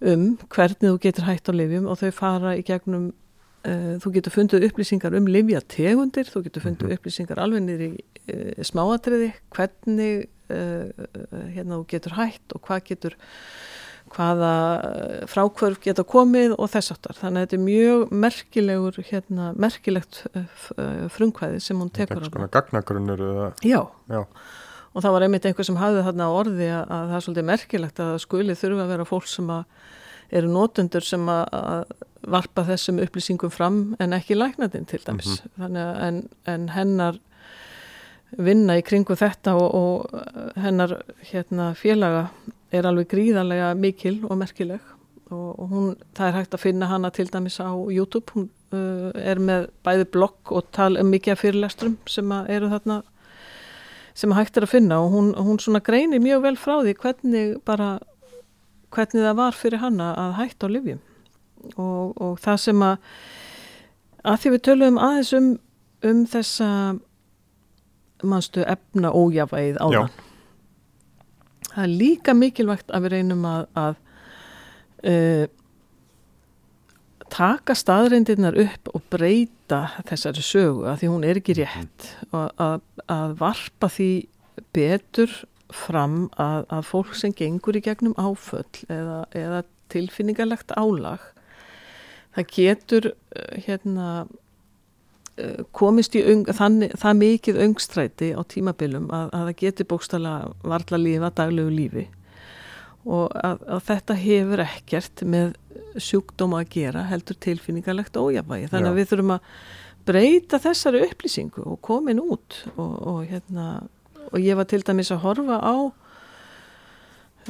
um 0.05 0.25
hvernig 0.51 0.89
þú 0.89 0.97
getur 1.03 1.27
hætt 1.29 1.49
á 1.49 1.53
livjum 1.55 1.87
og 1.89 1.99
þau 2.01 2.11
fara 2.15 2.55
í 2.57 2.63
gegnum 2.65 3.11
uh, 3.65 3.95
þú 4.01 4.13
getur 4.17 4.35
fundið 4.35 4.67
upplýsingar 4.69 5.15
um 5.17 5.29
livjategundir, 5.29 6.29
þú 6.31 6.45
getur 6.47 6.65
fundið 6.65 6.95
upplýsingar 6.97 7.41
alveg 7.41 7.65
niður 7.65 7.85
í 7.87 7.91
uh, 8.33 8.65
smáatriði 8.65 9.31
hvernig 9.55 10.25
uh, 10.49 10.89
hérna 11.55 11.79
þú 11.79 11.85
getur 11.93 12.17
hætt 12.19 12.57
og 12.57 12.65
hvað 12.67 12.85
getur 12.91 13.17
hvaða 14.15 14.51
frákvörf 15.31 15.81
geta 15.83 16.05
komið 16.07 16.55
og 16.55 16.69
þess 16.71 16.93
aftar. 16.95 17.17
Þannig 17.19 17.41
að 17.41 17.45
þetta 17.45 17.57
er 17.57 17.65
mjög 17.65 18.05
merkilegur, 18.25 18.99
hérna, 19.09 19.49
merkilegt 19.59 20.21
frumkvæði 21.15 21.61
sem 21.63 21.81
hún 21.81 21.91
tekur 21.91 22.21
Þetta 22.21 22.29
er 22.29 22.33
svona 22.33 22.53
gagnagrunnur 22.53 23.25
eða, 23.29 23.49
Já, 23.65 23.81
já, 24.11 24.23
og 24.95 25.03
það 25.03 25.15
var 25.17 25.27
einmitt 25.27 25.45
einhver 25.49 25.67
sem 25.67 25.79
hafði 25.79 26.07
þarna 26.07 26.31
á 26.31 26.31
orði 26.31 26.71
að, 26.71 26.83
að 26.95 27.05
það 27.11 27.17
er 27.17 27.27
svolítið 27.27 27.47
merkilegt 27.51 28.01
að 28.05 28.17
skuli 28.23 28.57
þurfa 28.57 28.85
að 28.85 28.91
vera 28.95 29.07
fólk 29.09 29.29
sem 29.29 29.53
að 29.53 29.63
eru 30.35 30.49
notendur 30.49 31.05
sem 31.05 31.29
að, 31.29 31.95
varpa 32.25 32.63
þessum 32.65 32.99
upplýsingum 33.03 33.51
fram 33.53 33.79
en 34.01 34.15
ekki 34.17 34.33
læknadinn 34.33 34.87
til 34.89 34.97
dæmis. 35.05 35.43
Þannig 35.59 35.81
að 35.83 35.99
en, 36.07 36.15
en 36.49 36.63
hennar 36.73 37.19
vinna 38.35 38.79
í 38.79 38.83
kringu 38.85 39.13
þetta 39.19 39.53
og, 39.59 39.75
og 39.77 40.55
hennar 40.59 40.97
hérna, 41.29 41.73
félaga 41.77 42.23
er 42.73 42.87
alveg 42.87 43.09
gríðarlega 43.13 43.73
mikil 43.77 44.19
og 44.29 44.37
merkileg. 44.41 44.93
Og, 45.33 45.59
og 45.59 45.67
hún, 45.71 45.91
það 46.17 46.27
er 46.27 46.37
hægt 46.39 46.53
að 46.53 46.61
finna 46.61 46.89
hana 46.89 47.09
til 47.09 47.25
dæmis 47.33 47.57
á 47.57 47.73
YouTube, 47.73 48.29
hún 48.35 48.49
uh, 48.75 49.09
er 49.17 49.41
með 49.41 49.69
bæði 49.85 50.05
blogg 50.13 50.53
og 50.53 50.69
tala 50.75 51.01
um 51.01 51.09
mikið 51.09 51.39
fyrirlestrum 51.41 51.97
sem 52.09 52.33
eru 52.45 52.69
þarna 52.69 53.01
sem 54.15 54.31
hægt 54.37 54.57
er 54.57 54.67
að 54.67 54.75
finna. 54.75 54.99
Og 55.01 55.15
hún, 55.15 55.31
hún 55.33 55.57
svona 55.59 55.81
greinir 55.83 56.21
mjög 56.21 56.45
vel 56.45 56.59
frá 56.61 56.77
því 56.83 56.93
hvernig 57.01 57.55
bara 57.65 57.95
hvernig 58.95 59.25
það 59.25 59.39
var 59.39 59.57
fyrir 59.57 59.81
hanna 59.81 60.11
að 60.19 60.37
hætta 60.39 60.69
á 60.69 60.73
livjum 60.73 61.01
og, 61.75 62.13
og 62.21 62.37
það 62.43 62.61
sem 62.67 62.85
að 62.85 63.09
að 64.25 64.39
því 64.41 64.53
við 64.53 64.63
töluðum 64.67 65.01
aðeins 65.01 65.33
um, 65.37 65.49
um 66.09 66.21
þessa 66.29 66.69
mannstu 68.25 68.63
efna 68.65 69.11
ójafæð 69.13 69.81
á 69.81 69.87
Já. 69.93 69.99
þann 69.99 70.24
það 71.75 71.83
er 71.83 71.93
líka 72.01 72.35
mikilvægt 72.37 72.91
að 72.93 73.05
við 73.05 73.15
reynum 73.15 73.45
að, 73.49 73.67
að 73.79 73.97
uh, 75.11 75.45
taka 77.35 77.75
staðreindirnar 77.75 78.57
upp 78.65 78.93
og 78.93 79.03
breyta 79.11 79.81
þessari 80.07 80.45
sögu 80.45 80.87
að 80.87 81.01
því 81.01 81.11
hún 81.11 81.27
er 81.27 81.41
ekki 81.41 81.57
rétt. 81.59 82.09
Og 82.31 82.63
að, 82.63 82.79
að 83.11 83.37
varpa 83.41 83.91
því 83.91 84.09
betur 84.75 85.31
fram 85.75 86.27
að, 86.39 86.65
að 86.71 86.83
fólk 86.87 87.15
sem 87.17 87.33
gengur 87.35 87.75
í 87.75 87.83
gegnum 87.83 88.15
áföll 88.15 88.85
eða, 88.87 89.23
eða 89.35 89.63
tilfinningarlegt 89.91 90.71
álag 90.77 91.23
það 92.35 92.51
getur 92.55 93.11
uh, 93.11 93.55
hérna 93.65 94.09
komist 95.75 96.15
í 96.15 96.21
öng, 96.23 96.45
þannig, 96.55 96.93
það 96.99 97.17
mikið 97.21 97.61
öngstræti 97.65 98.31
á 98.35 98.41
tímabilum 98.47 99.09
að, 99.11 99.25
að 99.35 99.47
það 99.49 99.57
getur 99.61 99.89
bókstala 99.91 100.35
varla 100.63 100.99
lífa 101.01 101.31
daglegu 101.35 101.73
lífi. 101.73 102.05
Og 103.05 103.33
að, 103.37 103.65
að 103.75 103.81
þetta 103.89 104.17
hefur 104.17 104.63
ekkert 104.63 105.25
með 105.29 105.57
sjúkdóma 106.01 106.63
að 106.63 106.71
gera 106.77 107.03
heldur 107.09 107.37
tilfinningarlegt 107.43 108.17
ójafvægi 108.17 108.71
þannig 108.71 108.89
að 108.89 108.95
Já. 108.95 108.99
við 108.99 109.11
þurfum 109.11 109.35
að 109.35 109.51
breyta 110.05 110.61
þessari 110.61 111.03
upplýsingu 111.09 111.65
og 111.65 111.77
komin 111.85 112.21
út. 112.23 112.63
Og, 112.75 112.95
og 113.11 113.19
hérna 113.29 113.67
og 114.31 114.41
ég 114.41 114.57
var 114.57 114.67
til 114.69 114.81
dæmis 114.85 115.11
að 115.13 115.23
horfa 115.25 115.59
á 115.61 115.75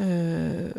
uh, 0.02 0.72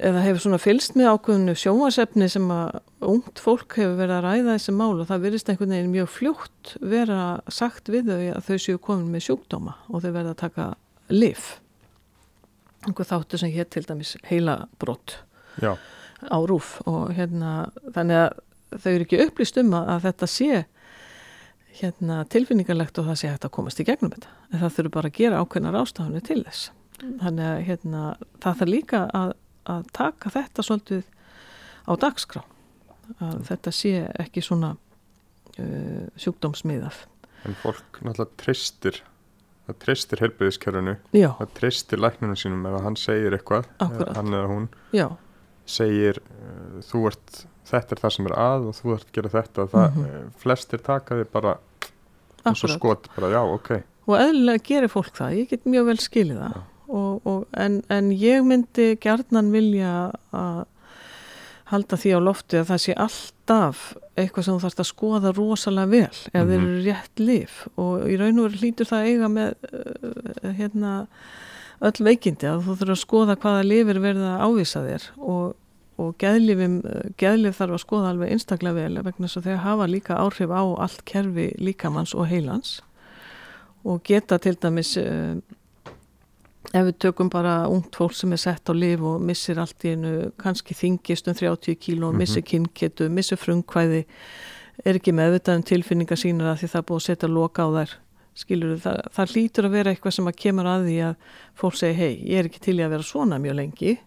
eða 0.00 0.22
hefur 0.24 0.44
svona 0.44 0.60
fylst 0.62 0.96
með 0.98 1.10
ákveðinu 1.12 1.54
sjónvarsefni 1.58 2.28
sem 2.32 2.46
að 2.54 2.78
ungt 3.12 3.42
fólk 3.42 3.76
hefur 3.78 3.98
verið 3.98 4.14
að 4.18 4.26
ræða 4.26 4.54
þessi 4.56 4.76
mál 4.76 4.92
og 4.94 5.08
það 5.10 5.26
virðist 5.26 5.50
einhvern 5.52 5.74
veginn 5.74 5.92
mjög 5.92 6.12
fljótt 6.12 6.76
vera 6.92 7.24
sagt 7.52 7.90
við 7.92 8.12
þau 8.12 8.22
að 8.36 8.46
þau 8.48 8.62
séu 8.66 8.78
komin 8.82 9.10
með 9.12 9.26
sjúkdóma 9.28 9.76
og 9.88 10.04
þau 10.04 10.12
verða 10.12 10.32
að 10.34 10.40
taka 10.44 10.68
lif 11.12 11.50
einhver 12.86 13.10
þáttu 13.10 13.42
sem 13.42 13.52
hér 13.54 13.68
til 13.70 13.84
dæmis 13.86 14.16
heila 14.26 14.62
brott 14.82 15.18
já, 15.62 15.76
á 15.76 16.38
rúf 16.48 16.78
og 16.88 17.12
hérna 17.14 17.68
þannig 17.94 18.24
að 18.24 18.40
þau 18.80 18.92
eru 18.92 19.06
ekki 19.06 19.20
upplýst 19.26 19.58
um 19.60 19.74
að, 19.76 20.06
þetta 20.06 20.28
sé 20.30 20.62
hérna 21.80 22.22
tilfinningarlegt 22.32 22.98
og 23.00 23.08
það 23.08 23.18
sé 23.20 23.32
hægt 23.32 23.46
að 23.48 23.54
komast 23.56 23.80
í 23.80 23.86
gegnum 23.88 24.12
þetta. 24.12 24.32
En 24.50 24.62
það 24.62 24.74
þurfi 24.76 24.94
bara 24.96 25.10
að 25.10 25.18
gera 25.18 25.42
ákveðnar 25.42 25.78
ástafanir 25.80 26.24
til 26.26 26.40
þess. 26.44 26.70
Þannig 27.02 27.46
að 27.48 27.62
hérna 27.68 28.02
það 28.42 28.58
þarf 28.60 28.70
líka 28.70 29.02
að, 29.18 29.32
að 29.70 29.86
taka 29.92 30.30
þetta 30.34 30.62
svolítið 30.66 31.04
á 31.86 31.92
dagskrá 32.02 32.42
að 33.20 33.40
þetta 33.48 33.72
sé 33.74 33.92
ekki 34.22 34.42
svona 34.44 34.74
uh, 35.58 36.04
sjúkdómsmiðað. 36.16 37.00
En 37.48 37.56
fólk 37.62 37.98
náttúrulega 38.06 38.36
tristir 38.40 39.00
það 39.66 39.76
tristir 39.84 40.22
helbriðiskerfinu 40.22 40.96
já, 41.14 41.28
það 41.38 41.52
tristir 41.58 42.00
læknunum 42.02 42.38
sínum 42.38 42.64
ef 42.66 42.80
hann 42.82 42.96
segir 42.98 43.34
eitthvað 43.36 43.68
eða 43.86 44.14
hann 44.16 44.32
eða 44.34 44.48
hún 44.50 44.64
já, 44.94 45.06
segir 45.70 46.18
uh, 46.22 46.80
þú 46.88 47.04
ert, 47.12 47.42
þetta 47.70 47.94
er 47.96 48.02
það 48.02 48.14
sem 48.16 48.26
er 48.30 48.34
að 48.42 48.66
og 48.70 48.74
þú 48.80 48.94
ert 48.96 49.06
að 49.06 49.14
gera 49.18 49.32
þetta 49.36 49.68
það, 49.74 49.88
mm 49.96 50.02
Mhm. 50.02 50.32
flestir 50.42 50.82
taka 50.82 51.20
þig 51.20 51.30
bara 51.32 51.54
eins 52.42 52.64
og 52.64 52.70
akkurat. 52.70 52.76
skot, 52.78 53.08
bara 53.16 53.30
já, 53.30 53.40
ok. 53.54 53.70
Og 54.10 54.16
eðlilega 54.18 54.64
gerir 54.66 54.90
fólk 54.90 55.14
það, 55.14 55.36
ég 55.38 55.48
get 55.52 55.64
mjög 55.70 55.84
vel 55.92 55.98
skilið 56.02 56.40
það. 56.42 56.56
Og, 56.58 56.71
en, 57.56 57.82
en 57.88 58.10
ég 58.12 58.44
myndi 58.46 58.96
gjarnan 59.02 59.50
vilja 59.52 60.12
að 60.32 60.64
halda 61.72 61.96
því 61.96 62.10
á 62.12 62.20
lofti 62.20 62.58
að 62.60 62.66
það 62.68 62.80
sé 62.84 62.94
alltaf 63.00 63.82
eitthvað 64.20 64.44
sem 64.44 64.56
þú 64.58 64.62
þarfst 64.66 64.82
að 64.82 64.88
skoða 64.90 65.30
rosalega 65.36 65.88
vel 65.88 66.02
ef 66.04 66.32
þeir 66.32 66.44
Mhm. 66.44 66.66
eru 66.66 66.82
rétt 66.84 67.22
lif 67.22 67.54
og 67.80 68.04
í 68.12 68.18
raun 68.20 68.38
og 68.42 68.50
veru 68.50 68.60
hlýtur 68.60 68.88
það 68.90 69.00
að 69.00 69.08
eiga 69.08 69.30
með 69.32 69.54
uh, 69.72 70.52
hérna 70.58 70.92
öll 71.82 72.04
veikindi 72.06 72.46
að 72.46 72.60
þú 72.66 72.76
þurfur 72.76 72.92
að 72.92 73.00
skoða 73.06 73.36
hvaða 73.40 73.62
lifir 73.66 73.98
verða 74.04 74.34
ávisa 74.44 74.82
þér. 74.84 75.06
Og, 75.18 75.54
og 75.98 76.12
geðlifim, 76.18 76.76
geðlif 77.18 77.56
þarf 77.58 77.74
að 77.78 77.82
skoða 77.86 78.10
alveg 78.12 78.30
einstaklega 78.36 78.74
vel 78.74 79.02
vegna 79.02 79.26
þess 79.26 79.40
að 79.40 79.48
þeir 79.48 79.58
hafa 79.64 79.88
líka 79.90 80.18
áhrif 80.20 80.50
á 80.52 80.62
allt 80.84 81.02
kerfi 81.04 81.48
líkamanns 81.58 82.14
og 82.14 82.28
heilans. 82.30 82.80
Og 83.84 83.98
geta 84.06 84.38
til 84.38 84.54
dæmis 84.62 84.92
uh, 85.00 85.40
ef 86.72 86.86
við 86.88 86.96
tökum 87.04 87.28
bara 87.32 87.66
ungt 87.68 87.94
fólk 87.98 88.14
sem 88.16 88.32
er 88.32 88.40
sett 88.40 88.70
á 88.70 88.72
lif 88.72 89.00
og 89.04 89.20
missir 89.20 89.58
allt 89.60 89.84
í 89.84 89.92
einu 89.92 90.30
kannski 90.40 90.74
þingist 90.74 91.28
um 91.28 91.34
30 91.34 91.76
kíló, 91.76 92.10
Mhm. 92.12 92.18
missir 92.18 92.42
kynnketu, 92.42 93.10
missir 93.10 93.36
frumkvæði 93.36 94.04
er 94.84 94.94
ekki 94.98 95.12
meðvitað 95.12 95.56
um 95.60 95.62
tilfinningar 95.62 96.16
sínar 96.18 96.52
að 96.54 96.62
því 96.62 96.68
það 96.72 96.80
er 96.80 96.88
búið 96.88 97.00
að 97.02 97.06
setja 97.10 97.28
loka 97.28 97.62
á 97.62 97.68
þær. 97.76 97.92
Skilur 98.34 98.78
það, 98.80 99.00
það 99.12 99.32
hlýtur 99.34 99.64
að 99.68 99.70
vera 99.76 99.90
eitthvað 99.92 100.12
sem 100.16 100.26
að 100.30 100.36
kemur 100.40 100.64
að 100.64 100.86
því 100.88 100.96
að 101.04 101.16
fólk 101.60 101.74
segi 101.76 101.94
hei, 101.98 102.14
ég 102.24 102.38
er 102.38 102.48
ekki 102.48 102.60
til 102.64 102.78
í 102.80 102.84
að 102.86 102.90
vera 102.94 103.02
svona 103.02 103.38
mjög 103.38 103.54
lengi. 103.58 103.98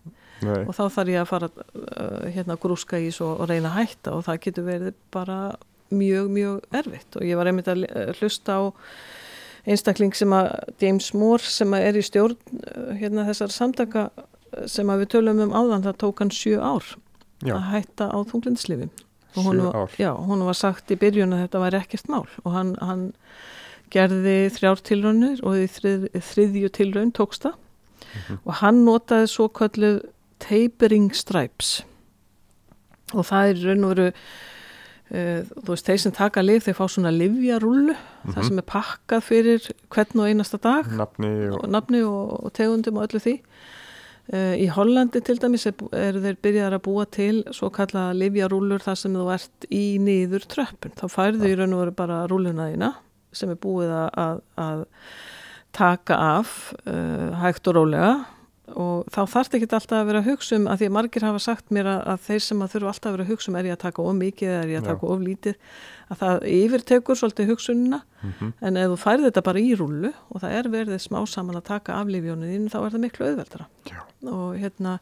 Nei, 0.42 0.66
og 0.66 0.74
þá 0.76 0.84
þarf 0.90 1.08
ég 1.14 1.22
að 1.22 1.28
fara 1.30 1.50
uh, 1.54 2.26
hérna 2.34 2.58
grúska 2.60 2.98
í 3.00 3.12
svo 3.14 3.38
og 3.40 3.48
reyna 3.48 3.70
að 3.70 3.78
hætta 3.86 4.12
og 4.18 4.26
það 4.26 4.40
getur 4.42 4.66
verið 4.66 4.94
bara 5.14 5.38
mjög, 5.94 6.28
mjög 6.34 6.62
erfitt. 6.74 7.16
Og 7.16 7.22
ég 7.22 7.38
var 7.38 7.46
einmitt 7.46 7.70
að 7.70 7.86
hlusta 8.20 8.58
á 8.58 8.62
einstakling 9.66 10.14
sem 10.18 10.34
að 10.36 10.52
James 10.82 11.10
Moore 11.18 11.44
sem 11.44 11.74
að 11.74 11.88
er 11.90 12.00
í 12.00 12.06
stjórn 12.06 12.38
uh, 12.38 12.94
hérna 13.00 13.26
þessar 13.30 13.54
samtaka 13.56 14.08
uh, 14.16 14.68
sem 14.70 14.90
að 14.90 15.04
við 15.04 15.12
tölum 15.16 15.42
um 15.48 15.56
áðan 15.56 15.86
það 15.88 16.00
tók 16.06 16.24
hann 16.24 16.34
sjö 16.34 16.60
ár 16.62 16.96
já, 17.44 17.56
að 17.58 17.68
hætta 17.74 18.10
á 18.14 18.18
þunglindislifin 18.30 18.94
og 19.36 19.44
honum, 19.50 19.68
ár. 19.76 19.92
já, 20.00 20.14
hún 20.16 20.46
var 20.48 20.56
sagt 20.58 20.92
í 20.94 20.98
byrjun 21.00 21.36
að 21.36 21.46
þetta 21.46 21.62
væri 21.66 21.80
ekkert 21.82 22.10
mál. 22.12 22.24
Og 22.46 22.54
hann, 22.56 22.72
hann 22.80 23.06
gerði 23.94 24.38
þrjár 24.56 24.82
tilraunir 24.88 25.42
og 25.46 25.60
í 25.60 25.68
þrið, 25.70 26.08
þriðju 26.32 26.72
tilraun 26.80 27.14
tókst 27.16 27.48
það. 27.48 27.62
Mhm. 28.16 28.38
og 28.46 28.54
hann 28.62 28.78
notaði 28.86 29.28
svo 29.28 29.50
kallu 29.52 29.90
tapering 30.40 31.10
stripes. 31.16 31.84
Og 33.12 33.26
það 33.28 33.50
er 33.50 33.64
raun 33.66 33.84
og 33.84 33.92
veru 33.92 34.06
þú 35.12 35.68
veist, 35.70 35.86
þeir 35.86 36.00
sem 36.02 36.12
taka 36.12 36.42
lif 36.42 36.66
þeir 36.66 36.76
fá 36.80 36.86
svona 36.90 37.12
livjarúllu 37.14 37.94
það 38.26 38.36
Mhm. 38.40 38.48
sem 38.48 38.58
er 38.58 38.66
pakkað 38.72 39.22
fyrir 39.24 39.68
hvern 39.94 40.20
og 40.20 40.28
einasta 40.32 40.58
dag. 40.62 40.86
Nafni 40.98 41.30
og 41.54 41.68
nafni 41.70 42.02
og, 42.04 42.46
og 42.46 42.54
tegundum 42.54 42.98
og 42.98 43.08
öllu 43.08 43.20
því. 43.22 43.36
Uh, 44.34 44.56
í 44.58 44.66
Hollandi 44.74 45.22
til 45.22 45.38
dæmis 45.38 45.68
er, 45.70 45.74
er 45.94 46.14
þeir 46.18 46.38
byrjaðar 46.42 46.80
að 46.80 46.84
búa 46.88 47.06
til 47.06 47.44
svo 47.54 47.70
kallaða 47.70 48.16
livjarúllur 48.18 48.82
þar 48.82 48.96
sem 48.98 49.14
þú 49.14 49.28
ert 49.36 49.68
í 49.70 50.00
niður 50.02 50.48
tröppun 50.50 50.96
þá 50.98 51.06
færðu 51.14 51.46
í 51.52 51.56
raun 51.60 51.76
og 51.78 51.84
veru 51.84 51.92
bara 51.94 52.24
rúlluna 52.28 52.66
þína 52.74 52.90
sem 53.32 53.52
er 53.54 53.60
búið 53.62 53.92
að, 53.94 54.10
að, 54.18 54.40
að 54.58 54.82
taka 55.78 56.18
af 56.40 56.74
uh, 56.88 57.36
hægt 57.44 57.68
og 57.70 57.76
rólega 57.78 58.26
og 58.74 59.10
þá 59.14 59.20
þarf 59.30 59.56
ekki 59.58 59.68
alltaf 59.68 59.94
að 59.94 60.08
vera 60.10 60.22
að 60.24 60.30
hugsa 60.32 60.58
um 60.58 60.68
að 60.72 60.80
því 60.82 60.88
að 60.90 60.96
margir 60.96 61.26
hafa 61.26 61.42
sagt 61.44 61.74
mér 61.76 61.90
að, 61.92 62.00
að 62.14 62.24
þeir 62.26 62.44
sem 62.46 62.64
að 62.66 62.72
þurfa 62.74 62.92
alltaf 62.92 63.10
að 63.10 63.16
vera 63.16 63.26
að 63.26 63.32
hugsa 63.34 63.52
um 63.52 63.58
er 63.60 63.70
ég 63.70 63.76
að 63.76 63.84
taka 63.84 64.06
of 64.06 64.16
mikið 64.20 64.52
eða 64.52 64.64
er 64.64 64.72
ég 64.74 64.82
að 64.82 64.90
taka 64.90 65.10
of 65.14 65.26
lítið 65.26 65.58
að 66.06 66.22
það 66.22 66.46
yfirtekur 66.56 67.20
svolítið 67.20 67.50
hugsunina. 67.54 68.02
Mhm. 68.26 68.54
en 68.62 68.78
ef 68.82 68.90
þú 68.90 68.98
færði 68.98 69.28
þetta 69.30 69.46
bara 69.46 69.62
í 69.62 69.74
rúlu 69.78 70.12
og 70.34 70.42
það 70.42 70.56
er 70.58 70.70
verið 70.74 71.02
smá 71.04 71.20
saman 71.30 71.60
að 71.60 71.68
taka 71.70 72.00
af 72.00 72.08
lífjónu 72.10 72.50
þínu 72.50 72.72
þá 72.74 72.80
er 72.80 72.96
það 72.96 73.04
miklu 73.04 73.28
auðveldara. 73.30 73.68
Já. 73.86 74.00
og 74.26 74.56
hérna 74.58 75.00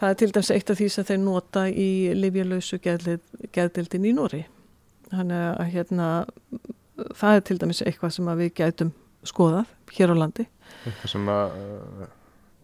það 0.00 0.08
er 0.08 0.14
til 0.14 0.30
dæmis 0.32 0.50
eitt 0.54 0.70
af 0.70 0.78
því 0.80 0.88
sem 0.88 1.04
þeir 1.04 1.20
nota 1.20 1.66
í 1.68 1.90
lífjalausu 2.16 2.80
geðdildin 2.80 4.08
í 4.08 4.14
Nóri 4.16 4.46
þannig 5.10 5.44
að 5.50 5.70
hérna 5.74 6.06
það 7.16 7.36
er 7.36 7.44
til 7.48 7.58
dæmis 7.60 7.82
eitthvað 7.84 8.14
sem 8.16 8.32
við 8.40 8.54
gætum 8.56 8.94
skoðað 9.26 9.68
hér 9.96 10.12
á 10.12 10.16
landi. 10.16 10.46
Eitthvað 10.86 11.12
sem 11.12 11.28
að 11.28 11.56
uh, 11.60 12.08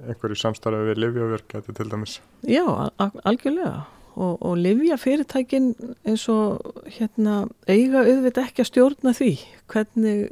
einhverju 0.05 0.39
samstarfi 0.41 0.89
við 0.91 1.03
Livjaverk 1.03 1.53
gæti 1.53 1.75
til 1.77 1.91
dæmis. 1.91 2.19
Já, 2.47 2.65
al- 2.99 3.21
algjörlega. 3.25 3.85
Og, 4.17 4.41
og 4.41 4.57
livja 4.57 4.97
fyrirtækin 4.97 5.75
eins 6.09 6.25
og 6.33 6.65
hérna 6.89 7.43
eiga 7.69 8.01
auðvitað 8.01 8.47
ekki 8.47 8.63
að 8.65 8.69
stjórna 8.71 9.13
því 9.13 9.33
hvernig 9.69 10.23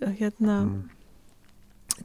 hérna 0.00 0.54
mm. 0.64 0.78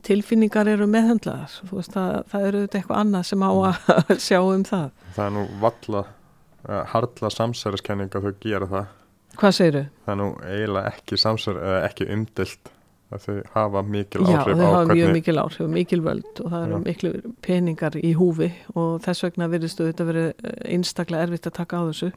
tilfinningar 0.03 0.67
eru 0.67 0.87
meðhendlaðar 0.91 1.53
þú 1.69 1.77
veist 1.77 1.95
það, 1.95 2.17
það 2.33 2.47
eru 2.49 2.59
auðvitað 2.59 2.81
eitthvað 2.81 2.99
annað 3.05 3.29
sem 3.29 3.45
á 3.47 3.51
að 3.55 3.79
sjá 4.27 4.39
um 4.41 4.65
það. 4.67 4.89
Það 5.15 5.25
er 5.25 5.35
nú 5.37 5.45
valla 5.63 6.03
uh, 6.03 6.83
harla 6.91 7.31
samsæriskenning 7.37 8.19
að 8.19 8.27
þau 8.27 8.43
gera 8.43 8.69
það. 8.73 8.91
Hvað 9.39 9.55
segiru? 9.55 9.85
það 10.03 10.13
er 10.13 10.19
nú 10.19 10.29
eiginlega 10.43 10.91
ekki 10.91 11.21
samsær 11.23 11.63
eða 11.63 11.81
ekki 11.87 12.09
umdilt 12.17 12.73
að 13.11 13.23
þau 13.25 13.35
hafa 13.55 13.81
mikil 13.83 14.21
Já, 14.27 14.37
áhrif 14.39 14.57
þau 14.59 14.65
á 14.65 14.69
hafa 14.69 14.85
mjög 14.85 14.99
hvernig 14.99 15.13
mikil 15.17 15.37
áhrif, 15.41 15.69
mikil 15.73 16.01
völd 16.05 16.41
og 16.43 16.51
það 16.53 16.63
eru 16.67 16.77
Já. 16.77 16.83
miklu 16.85 17.11
peningar 17.41 17.97
í 17.97 18.11
húfi 18.19 18.49
og 18.75 19.01
þess 19.05 19.23
vegna 19.25 19.47
virðist 19.49 19.81
auðvitað 19.81 20.11
verið 20.11 20.49
einstaklega 20.75 21.23
erfitt 21.27 21.49
að 21.49 21.57
taka 21.59 21.81
á 21.81 21.83
þessu 21.89 22.11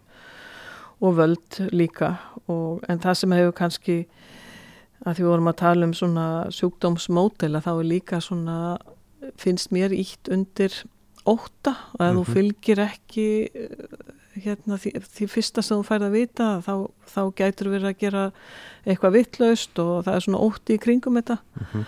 og 1.02 1.16
völd 1.18 1.61
líka 1.72 2.11
og, 2.46 2.83
en 2.88 3.00
það 3.02 3.14
sem 3.22 3.33
hefur 3.38 3.57
kannski 3.62 3.96
að 5.07 5.16
því 5.18 5.24
vorum 5.26 5.48
að 5.50 5.57
tala 5.64 5.87
um 5.88 5.94
svona 5.98 6.26
sjúkdómsmódel 6.55 7.57
að 7.59 7.64
þá 7.66 7.72
er 7.78 7.88
líka 7.88 8.20
svona 8.22 8.59
finnst 9.40 9.72
mér 9.74 9.90
ítt 9.96 10.28
undir 10.31 10.76
óta 11.26 11.72
og 11.96 12.00
ef 12.07 12.12
þú 12.14 12.22
Mhm. 12.22 12.33
fylgir 12.37 12.78
ekki 12.85 13.26
eh, 13.55 14.20
hérna, 14.37 14.79
því, 14.81 14.92
því 15.16 15.27
fyrsta 15.29 15.62
sem 15.62 15.77
þú 15.77 15.85
færð 15.88 16.07
að 16.09 16.14
vita 16.16 16.47
þá, 16.64 16.73
þá 17.14 17.21
gætur 17.37 17.68
verið 17.75 17.88
að 17.90 17.99
gera 18.01 18.23
eitthvað 18.87 19.12
vittlaust 19.18 19.79
og 19.83 20.05
það 20.07 20.14
er 20.16 20.25
svona 20.27 20.40
ótti 20.47 20.75
í 20.79 20.83
kringum 20.83 21.18
þetta 21.21 21.38
Mhm. 21.61 21.85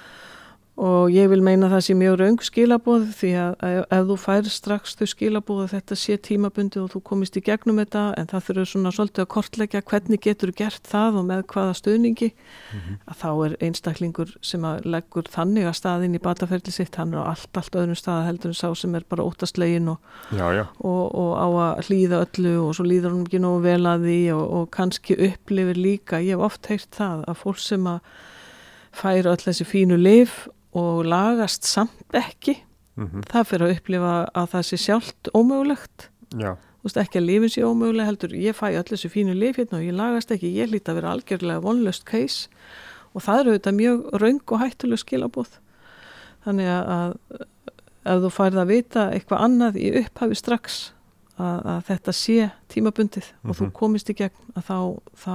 Og 0.74 1.12
ég 1.14 1.28
vil 1.30 1.38
meina 1.46 1.68
það 1.70 1.82
sé 1.86 1.94
mjög 1.94 2.14
raung 2.18 2.40
skilabóð 2.42 3.04
því 3.14 3.28
að 3.38 3.52
ef, 3.68 4.00
þú 4.08 4.14
fær 4.18 4.48
strax 4.50 4.96
þau 4.98 5.06
skilabóð 5.06 5.60
að 5.62 5.74
þetta 5.76 5.96
sé 6.00 6.16
tímabundi 6.18 6.80
og 6.82 6.88
þú 6.90 7.02
komist 7.06 7.36
í 7.38 7.42
gegnum 7.46 7.78
þetta 7.78 8.02
en 8.18 8.26
það 8.32 8.42
þurfur 8.48 8.66
svona 8.72 8.90
svolítið 8.96 9.22
að 9.22 9.28
kortleggja 9.36 9.82
hvernig 9.86 10.20
getur 10.26 10.50
gert 10.58 10.82
það 10.90 11.20
og 11.20 11.28
með 11.28 11.44
hvaða 11.54 11.76
stöðningi 11.78 12.30
Mhm. 12.74 12.96
að 13.06 13.16
þá 13.22 13.28
er 13.46 13.54
einstaklingur 13.68 14.32
sem 14.42 14.66
að 14.66 14.82
leggur 14.96 15.30
þannig 15.30 15.68
að 15.70 15.78
staðinn 15.78 16.18
í 16.18 16.22
bataferli 16.26 16.72
sitt 16.74 16.96
hann 16.98 17.14
er 17.14 17.22
á 17.22 17.30
allt, 17.30 17.54
allt 17.54 17.78
öðrum 17.78 17.94
stað 18.02 18.26
heldur 18.26 18.50
en 18.50 18.58
sá 18.58 18.74
sem 18.74 18.94
er 18.98 19.04
bara 19.08 19.22
óttastlegin 19.30 19.88
og, 19.94 19.98
og, 20.82 21.14
og 21.14 21.32
á 21.38 21.46
að 21.78 21.86
hlýða 21.86 22.24
öllu 22.26 22.56
og 22.66 22.74
svo 22.74 22.82
líður 22.90 23.14
hún 23.14 23.26
ekki 23.28 23.38
nógu 23.38 23.62
vel 23.62 23.86
að 23.86 24.08
því 24.10 24.18
og, 24.34 24.44
og 24.58 24.70
kannski 24.74 25.14
upplifir 25.30 25.78
líka, 25.78 26.18
ég 26.18 26.34
hef 26.34 26.42
oft 26.50 26.66
heyrt 26.66 26.90
það 26.98 27.22
að 27.30 27.38
fólk 27.44 27.62
sem 27.62 27.86
að 27.86 28.00
færa 28.94 29.32
öll 29.34 29.42
þessi 29.46 29.64
fínu 29.66 29.96
lif 29.98 30.48
og 30.74 31.04
lagast 31.06 31.64
samt 31.68 32.14
ekki. 32.18 32.58
Mm 32.96 33.22
það 33.30 33.46
fyrir 33.50 33.66
að 33.66 33.76
upplifa 33.78 34.12
að 34.34 34.50
það 34.52 34.62
sé 34.68 34.76
sjálft 34.78 35.30
ómögulegt. 35.34 36.08
Já, 36.38 36.52
þú 36.54 36.84
veist 36.86 37.00
ekki 37.02 37.18
að 37.18 37.26
lifin 37.26 37.50
sé 37.54 37.62
ómögulega 37.66 38.06
heldur 38.06 38.34
ég 38.38 38.54
fæ 38.54 38.68
öll 38.74 38.84
þessi 38.90 39.10
fínu 39.10 39.34
lif 39.34 39.56
hérna 39.58 39.78
og 39.80 39.84
ég 39.86 39.94
lagast 39.98 40.30
ekki 40.30 40.50
ég 40.54 40.70
hlýt 40.70 40.88
að 40.90 40.94
vera 41.00 41.12
algjörlega 41.14 41.62
vonlöst 41.64 42.04
case 42.04 42.48
og 43.14 43.22
það 43.22 43.40
eru 43.40 43.54
þetta 43.58 43.72
mjög 43.78 44.04
raung 44.20 44.40
og 44.52 44.60
hættuleg 44.62 44.98
skilabóð 45.02 45.58
þannig 46.44 46.68
að, 46.68 47.16
ef 48.04 48.20
þú 48.24 48.30
færð 48.36 48.58
að 48.62 48.70
vita 48.74 49.04
eitthvað 49.14 49.44
annað 49.46 49.78
í 49.80 49.88
upphafi 50.02 50.36
strax 50.38 50.78
að, 51.38 51.58
að 51.74 51.80
þetta 51.88 52.12
sé 52.14 52.50
tímabundið 52.74 53.30
og 53.48 53.56
þú 53.56 53.64
Mhm. 53.64 53.72
komist 53.72 54.10
í 54.10 54.14
gegn 54.14 54.54
að 54.54 54.62
þá, 54.68 54.78
þá 55.24 55.34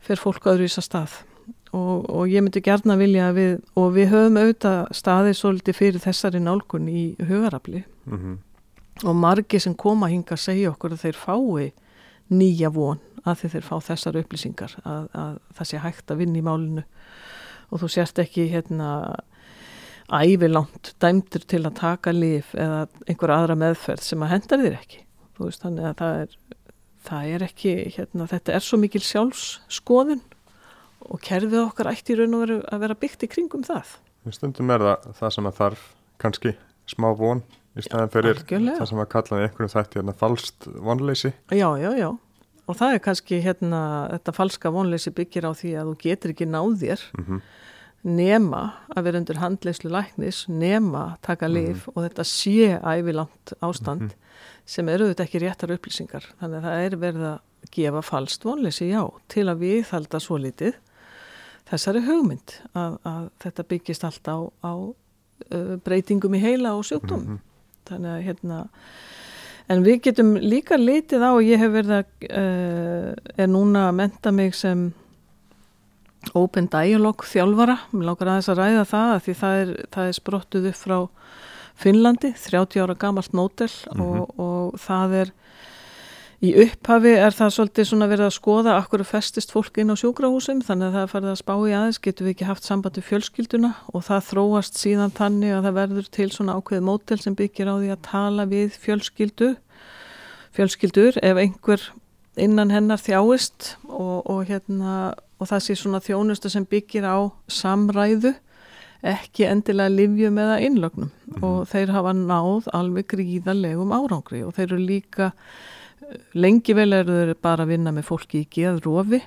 fer 0.00 0.16
fólk 0.20 0.44
öðru 0.52 0.64
í 0.66 0.68
þess 0.68 0.82
að 0.82 0.88
stað 0.90 1.16
og, 1.76 2.08
og 2.08 2.32
ég 2.32 2.44
myndi 2.44 2.64
gerna 2.64 2.96
vilja 2.98 3.30
að 3.30 3.38
við 3.40 3.54
og 3.76 3.92
við 3.94 4.10
höfum 4.14 4.40
auðvitað 4.40 4.80
staðið 4.96 5.38
svolítið 5.40 5.78
fyrir 5.78 6.04
þessari 6.06 6.42
nálgun 6.42 6.90
í 6.90 7.06
hugarafli. 7.20 7.84
Mm 8.08 8.36
og 9.04 9.16
margi 9.16 9.60
sem 9.60 9.74
koma 9.76 10.08
hinga 10.08 10.36
að 10.36 10.44
segja 10.46 10.72
okkur 10.72 10.94
að 10.94 11.02
þeir 11.04 11.18
fái 11.20 11.64
nýja 12.32 12.70
von 12.72 13.00
að 13.26 13.42
þeir 13.42 13.64
fá 13.66 13.74
þessar 13.82 14.18
upplýsingar 14.22 14.76
að, 14.86 15.08
að 15.12 15.32
það 15.58 15.68
sé 15.70 15.80
hægt 15.82 16.12
að 16.12 16.20
vinna 16.22 16.38
í 16.38 16.44
málinu. 16.46 16.84
Og 17.70 17.82
þú 17.82 17.90
sérst 17.90 18.20
ekki 18.22 18.46
hérna 18.52 18.90
ævilangt 20.06 20.92
dæmdur 21.02 21.42
til 21.50 21.64
að 21.66 21.80
taka 21.80 22.14
lif 22.14 22.52
eða 22.54 22.84
einhver 23.08 23.34
aðra 23.34 23.58
meðferð 23.58 24.06
sem 24.06 24.22
að 24.22 24.32
hendar 24.36 24.62
þér 24.62 24.78
ekki. 24.78 25.02
Þú 25.36 25.48
veist 25.48 25.66
þannig 25.66 25.88
að 25.90 25.98
það 26.00 26.20
er 26.22 26.36
það 27.06 27.32
er 27.34 27.46
ekki, 27.46 27.74
hérna, 27.94 28.26
þetta 28.30 28.54
er 28.56 28.64
svo 28.66 28.78
mikil 28.82 29.02
sjálfsskoðun 29.04 30.22
og 31.10 31.22
kerfið 31.24 31.62
okkar 31.62 31.92
ætti 31.92 32.14
í 32.14 32.18
raun 32.20 32.36
og 32.36 32.44
veru 32.44 32.58
að 32.72 32.84
vera 32.84 32.98
byggt 33.04 33.26
í 33.26 33.30
kringum 33.32 33.64
það 33.66 33.96
stundum 34.34 34.72
er 34.74 34.84
það 34.84 35.08
það 35.20 35.34
sem 35.36 35.48
að 35.50 35.58
þarf 35.60 35.86
kannski 36.22 36.54
smá 36.90 37.08
von 37.18 37.42
í 37.76 37.84
staðan 37.84 38.12
fyrir 38.14 38.38
algjörlega. 38.40 38.78
það 38.80 38.90
sem 38.92 39.02
að 39.02 39.10
kallaði 39.14 39.48
einhverjum 39.48 39.74
þætti 39.74 40.00
hérna 40.00 40.16
falskt 40.16 40.70
vonleysi 40.88 41.32
Já, 41.54 41.68
já, 41.80 41.90
já. 41.98 42.08
Og 42.66 42.74
það 42.74 42.96
er 42.96 43.02
kannski 43.04 43.36
hérna, 43.44 43.80
þetta 44.10 44.32
falska 44.34 44.72
vonleysi 44.74 45.12
byggir 45.14 45.46
á 45.46 45.52
því 45.54 45.76
að 45.78 45.90
þú 45.92 45.98
getur 46.02 46.32
ekki 46.34 46.48
náð 46.50 46.72
þér 46.82 47.04
mm 47.14 47.44
nema 48.06 48.60
að 48.94 49.08
vera 49.08 49.20
undir 49.20 49.40
handleyslu 49.42 49.90
læknis, 49.90 50.44
nema 50.48 51.16
taka 51.26 51.48
lif 51.50 51.88
og 51.92 52.04
þetta 52.04 52.26
sé 52.28 52.76
ævilangt 52.78 53.54
ástand 53.64 54.14
sem 54.66 54.88
eru 54.90 55.08
þetta 55.10 55.26
ekki 55.26 55.42
réttar 55.42 55.74
upplýsingar. 55.74 56.26
Þannig 56.40 56.60
að 56.60 56.66
það 56.68 56.84
er 56.84 56.98
verið 57.02 57.26
að 57.32 57.70
gefa 57.74 58.02
falskt 58.06 58.46
vonleysi 58.46 58.90
já 58.92 59.02
til 59.32 59.46
að 59.50 59.64
við 59.64 59.90
halda 59.90 60.20
svo 60.22 60.38
litið 60.38 60.78
þessari 61.66 62.04
hugmynd 62.06 62.56
að, 62.72 62.96
að 63.08 63.28
þetta 63.42 63.68
byggist 63.72 64.06
allt 64.06 64.30
á, 64.30 64.38
á 64.62 64.72
breytingum 65.84 66.34
í 66.38 66.40
heila 66.40 66.76
og 66.78 66.86
sjúkdóm. 66.88 67.38
Þannig 67.86 68.12
að 68.12 68.24
hérna 68.26 68.60
En 69.66 69.82
við 69.82 70.04
getum 70.04 70.36
líka 70.38 70.78
litið 70.78 71.24
á 71.26 71.30
og 71.32 71.42
ég 71.42 71.58
hef 71.58 71.72
verið 71.74 71.96
að, 71.96 72.10
uh, 72.30 73.08
er 73.34 73.50
núna 73.50 73.88
að 73.88 73.98
menta 73.98 74.32
mig 74.34 74.54
sem 74.54 74.92
Open 76.38 76.68
Dialogue 76.70 77.26
þjálfara, 77.26 77.76
mér 77.92 78.08
langar 78.08 78.30
aðeins 78.30 78.50
að 78.50 78.60
ræða 78.60 78.84
það 78.90 79.10
að 79.14 79.20
því 79.24 79.34
það 79.40 79.58
er, 79.62 79.72
það 79.94 80.10
er 80.10 80.16
sprottuð 80.20 80.68
upp 80.70 80.78
frá 80.78 80.96
Finnlandi, 81.76 82.30
30 82.40 82.82
ára 82.82 82.96
gamalt 82.98 83.34
mótel 83.36 83.68
og, 84.00 84.38
og 84.40 84.78
það 84.80 85.16
er 85.20 85.32
í 86.44 86.52
upphafi 86.66 87.12
er 87.16 87.34
það 87.36 87.52
svolítið 87.54 87.88
svona 87.88 88.08
verið 88.10 88.28
að 88.28 88.34
skoða 88.36 88.76
akkur 88.76 89.04
festist 89.08 89.54
fólk 89.54 89.78
inn 89.80 89.92
á 89.92 89.96
sjúkrahúsum 89.96 90.62
þannig 90.66 90.90
að 90.90 90.96
það 90.98 91.12
farið 91.12 91.32
að 91.32 91.38
spá 91.40 91.54
í 91.56 91.74
aðeins, 91.76 92.00
getum 92.04 92.26
við 92.26 92.34
ekki 92.34 92.48
haft 92.50 92.66
sambandi 92.68 93.04
fjölskylduna? 93.04 93.72
Og 93.96 94.04
það 94.08 94.26
þróast 94.30 94.80
síðan 94.80 95.14
þannig 95.16 95.54
að 95.56 95.68
það 95.68 95.78
verður 95.80 96.10
til 96.18 96.30
svona 96.34 96.56
ákveð 96.58 96.88
mótel 96.88 97.20
sem 97.22 97.36
byggir 97.38 97.70
á 97.72 97.74
því 97.76 97.92
að 97.94 98.02
tala 98.10 98.48
við 98.50 98.80
fjölskyldu 98.82 99.52
fjölskyldur 100.56 101.20
ef 101.24 101.40
einhver 101.40 101.82
innan 102.40 102.72
hennar 102.72 103.00
þjáist 103.00 103.76
og, 103.88 104.24
og 104.28 104.44
hérna 104.48 105.14
og 105.36 105.50
það 105.50 105.64
sé 105.66 105.76
svona 105.76 106.00
þjónusta 106.04 106.50
sem 106.52 106.64
byggir 106.68 107.04
á 107.04 107.28
samræðu 107.52 108.32
ekki 109.06 109.46
endilega 109.48 109.92
livjum 109.92 110.38
eða 110.40 110.58
innlögnum. 110.64 111.10
Og 111.44 111.66
þeir 111.70 111.92
hafa 111.94 112.14
náð 112.16 112.70
alveg 112.76 113.10
gríðarlegum 113.12 113.92
árangri 113.94 114.42
og 114.46 114.54
þeir 114.56 114.70
eru 114.70 114.80
líka 114.80 115.30
lengi 116.36 116.76
vel 116.76 116.92
eru 116.94 117.20
þeir 117.20 117.34
bara 117.42 117.64
að 117.66 117.74
vinna 117.74 117.92
með 117.94 118.08
fólki 118.10 118.44
í 118.44 118.48
geðrófi 118.52 119.22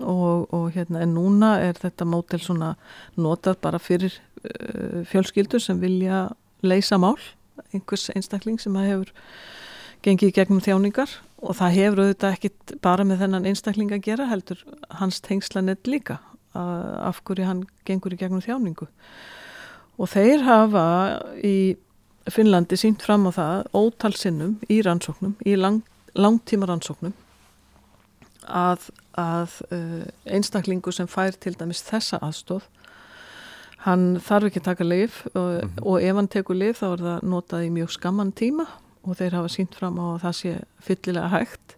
og, 0.00 0.48
og 0.54 0.68
hérna 0.74 1.02
en 1.04 1.14
núna 1.16 1.56
er 1.62 1.78
þetta 1.78 2.06
mótel 2.08 2.40
svona 2.42 2.74
notað 3.18 3.60
bara 3.64 3.80
fyrir 3.82 4.14
uh, 4.14 5.02
fjölskyldur 5.08 5.62
sem 5.62 5.80
vilja 5.82 6.28
leysa 6.62 6.98
mál 6.98 7.18
einhvers 7.72 8.08
einstakling 8.14 8.60
sem 8.60 8.76
að 8.78 8.88
hefur 8.90 9.12
gengið 10.02 10.32
í 10.32 10.36
gegnum 10.36 10.62
þjáningar 10.62 11.12
og 11.42 11.56
það 11.58 11.76
hefur 11.78 12.02
auðvitað 12.04 12.36
ekkit 12.36 12.74
bara 12.82 13.06
með 13.06 13.24
þennan 13.24 13.48
einstakling 13.50 13.94
að 13.94 14.04
gera 14.06 14.28
heldur 14.30 14.62
hans 14.98 15.20
tengslanett 15.24 15.90
líka 15.90 16.20
af 16.54 17.22
hverju 17.24 17.46
hann 17.48 17.62
gengur 17.88 18.12
í 18.14 18.18
gegnum 18.20 18.42
þjáningu. 18.44 18.88
Og 19.98 20.10
þeir 20.12 20.44
hafa 20.46 20.84
í 21.44 21.76
Finnlandi 22.30 22.76
sínt 22.78 23.02
fram 23.02 23.26
á 23.26 23.30
það 23.34 23.70
ótalsinnum 23.74 24.52
í 24.70 24.78
rannsóknum, 24.84 25.34
í 25.42 25.56
lang, 25.58 25.82
langtíma 26.14 26.68
rannsóknum 26.68 27.14
að, 28.46 28.88
að 29.18 29.58
uh, 29.70 30.06
einstaklingu 30.26 30.92
sem 30.92 31.08
fær 31.10 31.36
til 31.38 31.54
dæmis 31.58 31.84
þessa 31.86 32.20
aðstóð 32.22 32.66
hann 33.86 34.16
þarf 34.22 34.50
ekki 34.50 34.62
að 34.62 34.68
taka 34.70 34.86
lif 34.86 35.22
og, 35.32 35.34
mm 35.34 35.60
-hmm. 35.60 35.82
og 35.82 36.02
ef 36.02 36.16
hann 36.16 36.28
tekur 36.28 36.56
lif 36.56 36.82
þá 36.82 36.88
er 36.92 37.04
það 37.06 37.28
notað 37.34 37.66
í 37.66 37.70
mjög 37.70 37.90
skamman 37.90 38.32
tíma 38.32 38.66
og 39.02 39.16
þeir 39.18 39.38
hafa 39.38 39.48
sínt 39.48 39.74
fram 39.74 39.98
á 39.98 40.06
að 40.14 40.22
það 40.22 40.34
sé 40.40 40.52
fyllilega 40.78 41.28
hægt 41.28 41.76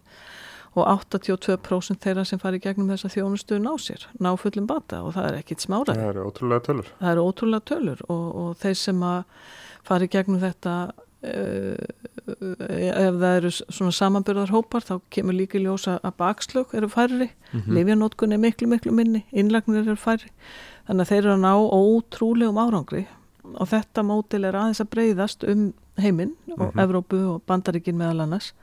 og 0.75 0.83
82% 0.87 2.03
þeirra 2.03 2.25
sem 2.25 2.39
fari 2.39 2.59
gegnum 2.59 2.89
þessa 2.91 3.07
þjónustu 3.09 3.59
ná 3.63 3.71
sér, 3.79 4.07
ná 4.19 4.35
fullum 4.35 4.67
bata 4.67 5.03
og 5.03 5.13
það 5.15 5.29
er 5.29 5.37
ekkit 5.39 5.63
smára. 5.63 5.95
Það 5.95 6.09
eru 6.09 6.25
ótrúlega 6.27 6.65
tölur. 6.67 6.89
Það 6.99 7.11
eru 7.11 7.21
ótrúlega 7.29 7.67
tölur 7.71 8.01
og, 8.09 8.25
og 8.35 8.57
þeir 8.59 8.75
sem 8.75 9.03
að 9.07 9.23
fari 9.87 10.07
gegnum 10.11 10.41
þetta 10.43 10.73
uh, 10.91 11.14
ef 11.23 13.17
það 13.19 13.35
eru 13.37 13.51
svona 13.53 13.93
samanbyrðarhópar 13.95 14.85
þá 14.85 14.95
kemur 15.13 15.37
líka 15.37 15.59
ljósa 15.61 15.97
að 16.03 16.17
bakslög 16.19 16.73
eru 16.77 16.89
færri, 16.89 17.29
mm 17.29 17.59
-hmm. 17.59 17.73
lifjanótkun 17.73 18.33
er 18.33 18.37
miklu 18.37 18.67
miklu 18.67 18.91
minni, 18.91 19.25
innlagnir 19.31 19.85
eru 19.85 19.95
færri. 19.95 20.29
Þannig 20.87 21.01
að 21.01 21.09
þeir 21.09 21.23
eru 21.23 21.33
að 21.33 21.45
ná 21.45 21.53
ótrúlegum 21.55 22.57
árangri. 22.57 23.07
Og 23.43 23.67
þetta 23.67 24.03
mótil 24.03 24.45
er 24.45 24.55
aðeins 24.55 24.81
að 24.81 24.89
breyðast 24.89 25.43
um 25.43 25.73
heiminn 25.97 26.35
og 26.51 26.59
mm 26.59 26.71
-hmm. 26.71 26.81
Evrópu 26.81 27.17
og 27.33 27.41
Bandaríkin 27.47 27.97
meðal 27.97 28.21
annars. 28.21 28.53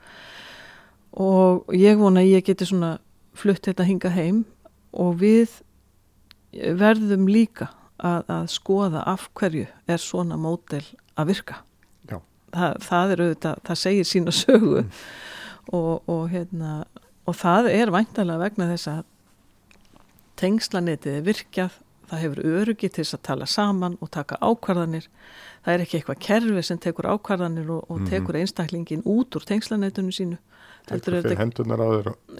Og 1.13 1.65
ég 1.73 1.97
vona 1.97 2.19
að 2.19 2.31
ég 2.31 2.43
geti 2.43 2.65
svona 2.65 2.97
flutt 3.33 3.67
þetta 3.67 3.83
hinga 3.83 4.09
heim. 4.09 4.45
Og 4.93 5.19
við 5.19 5.49
verðum 6.53 7.27
líka 7.27 7.67
að, 7.99 8.23
að 8.27 8.47
skoða 8.47 9.03
af 9.05 9.29
hverju 9.33 9.67
er 9.87 9.97
svona 9.97 10.37
mótel 10.37 10.83
að 11.17 11.27
virka 11.27 11.55
Þa, 12.53 12.73
það 12.85 13.13
er 13.13 13.23
auðvitað, 13.23 13.61
það 13.67 13.79
segir 13.83 14.09
sína 14.09 14.33
sögu. 14.35 14.83
Mm. 14.83 14.91
og, 15.73 16.09
og 16.11 16.27
hérna 16.29 16.83
og 17.23 17.37
það 17.39 17.71
er 17.71 17.91
væntalega 17.93 18.41
vegna 18.41 18.67
þess 18.73 18.89
að 18.91 19.03
tengslanetið 20.41 21.19
er 21.19 21.25
virkjað 21.27 21.79
það 22.09 22.23
hefur 22.23 22.41
örugi 22.59 22.89
til 22.89 23.03
þess 23.03 23.17
að 23.17 23.25
tala 23.27 23.49
saman 23.49 23.97
og 24.03 24.11
taka 24.13 24.37
ákvarðanir. 24.43 25.05
Það 25.63 25.73
er 25.75 25.83
ekki 25.85 25.99
eitthvað 25.99 26.23
kerfi 26.27 26.63
sem 26.67 26.81
tekur 26.83 27.07
ákvarðanir 27.13 27.69
og, 27.73 27.85
og 27.89 28.03
tekur 28.09 28.37
einstaklingin 28.39 29.05
út 29.09 29.37
úr 29.37 29.47
tengslanetunum 29.47 30.13
sínu. 30.13 30.39
Tekur 30.89 31.21
fyrir 31.21 31.39
hendunar 31.39 31.79
á 31.79 31.87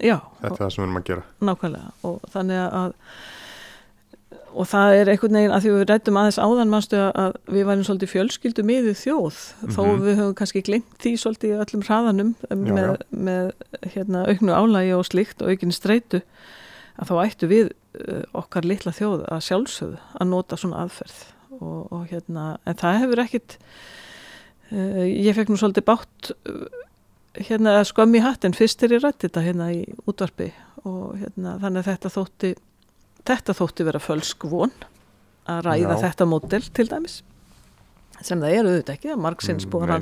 já, 0.04 0.18
þetta 0.42 0.50
er 0.50 0.58
það 0.60 0.74
sem 0.74 0.82
við 0.82 0.86
erum 0.86 1.00
að 1.00 1.06
gera. 1.08 1.24
Nákvæmlega. 1.48 1.94
Og 2.04 2.26
þannig 2.34 2.60
að 2.66 2.96
og 4.54 4.68
það 4.70 4.96
er 4.98 5.10
einhvern 5.10 5.36
veginn 5.38 5.54
að 5.54 5.64
því 5.64 5.72
við 5.74 5.84
rættum 5.90 6.18
aðeins 6.20 6.38
áðan 6.38 6.70
mannstu 6.70 6.98
að 7.04 7.36
við 7.50 7.66
værum 7.68 7.86
svolítið 7.88 8.12
fjölskyldu 8.12 8.64
miðið 8.66 8.98
þjóð 9.00 9.38
mm 9.38 9.64
-hmm. 9.64 9.74
þó 9.74 9.82
við 10.04 10.18
höfum 10.20 10.34
kannski 10.40 10.62
glemt 10.62 10.98
því 11.02 11.12
svolítið 11.18 11.62
öllum 11.64 11.84
hraðanum 11.88 12.34
með, 12.50 12.78
já, 12.78 12.92
já. 12.92 13.06
með 13.10 13.50
hérna, 13.94 14.24
auknu 14.30 14.52
álægi 14.54 14.94
og 14.94 15.06
slikt 15.06 15.42
og 15.42 15.50
aukin 15.50 15.72
streitu 15.72 16.22
að 16.94 17.10
þá 17.10 17.14
ættu 17.24 17.50
við 17.50 17.72
uh, 17.72 18.22
okkar 18.32 18.64
litla 18.64 18.92
þjóð 18.94 19.26
að 19.26 19.46
sjálfsögðu 19.48 19.98
að 20.20 20.30
nota 20.30 20.56
svona 20.56 20.84
aðferð 20.84 21.18
og, 21.60 21.92
og 21.92 22.06
hérna 22.10 22.58
en 22.66 22.78
það 22.78 23.00
hefur 23.02 23.24
ekkit 23.24 23.58
uh, 24.70 25.06
ég 25.08 25.34
fekk 25.34 25.50
nú 25.50 25.58
svolítið 25.58 25.88
bátt 25.90 26.34
hérna 27.34 27.82
skömmi 27.84 28.22
hatt 28.22 28.44
en 28.46 28.54
fyrst 28.54 28.82
er 28.82 28.94
ég 28.94 29.02
rætt 29.02 29.24
þetta 29.24 29.42
hérna 29.42 29.72
í 29.74 29.82
útvarpi 30.06 30.52
og 30.84 31.16
hérna 31.18 31.58
þannig 31.58 31.82
að 31.82 31.90
þetta 31.90 32.14
þótti 32.14 32.54
þetta 33.28 33.56
þótti 33.60 33.86
vera 33.88 34.02
fölsk 34.02 34.48
von 34.50 34.72
að 35.50 35.62
ræða 35.68 35.94
Já. 35.94 36.02
þetta 36.08 36.28
mótel 36.28 36.62
til 36.74 36.88
dæmis 36.88 37.22
sem 38.24 38.40
það 38.40 38.58
eru 38.58 38.72
auðvitað 38.72 38.94
ekki 38.94 39.12
að 39.12 39.22
margsins 39.24 39.66
búið 39.68 39.84
að 39.84 39.94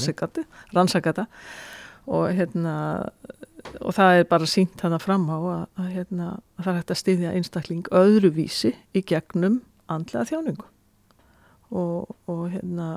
rannsaka 0.76 1.12
þetta 1.12 1.26
og 2.12 2.26
hérna 2.34 2.74
og 3.80 3.94
það 3.94 4.18
er 4.18 4.28
bara 4.30 4.48
sínt 4.50 4.82
hana 4.82 4.98
fram 5.02 5.28
á 5.30 5.38
að, 5.38 5.62
að, 5.78 5.88
hérna, 5.94 6.28
að 6.58 6.64
það 6.64 6.72
er 6.72 6.78
hægt 6.80 6.92
að 6.92 7.00
styðja 7.00 7.32
einstakling 7.38 7.90
öðruvísi 7.94 8.74
í 8.92 9.02
gegnum 9.06 9.60
andlega 9.92 10.28
þjáningu 10.32 10.66
og, 11.72 12.12
og 12.30 12.44
hérna 12.52 12.96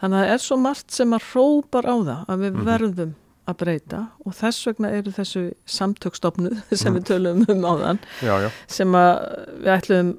þannig 0.00 0.18
að 0.18 0.22
það 0.22 0.32
er 0.34 0.42
svo 0.44 0.58
margt 0.60 0.96
sem 0.96 1.16
að 1.16 1.30
rópar 1.34 1.88
á 1.88 1.96
það 1.96 2.20
að 2.26 2.42
við 2.44 2.50
mm 2.50 2.58
-hmm. 2.60 2.68
Að 3.46 3.58
breyta 3.62 4.02
og 4.26 4.34
þess 4.36 4.68
vegna 4.68 4.92
eru 4.98 5.12
þessu 5.14 5.42
samtökstofnuð 5.70 6.62
sem 6.80 6.96
við 6.96 7.08
tölum 7.12 7.44
um 7.48 7.66
á 7.66 7.72
þann 7.82 8.00
já, 8.20 8.34
já. 8.46 8.48
sem 8.78 8.96
að 8.98 9.12
við 9.62 9.72
ætlum 9.76 10.14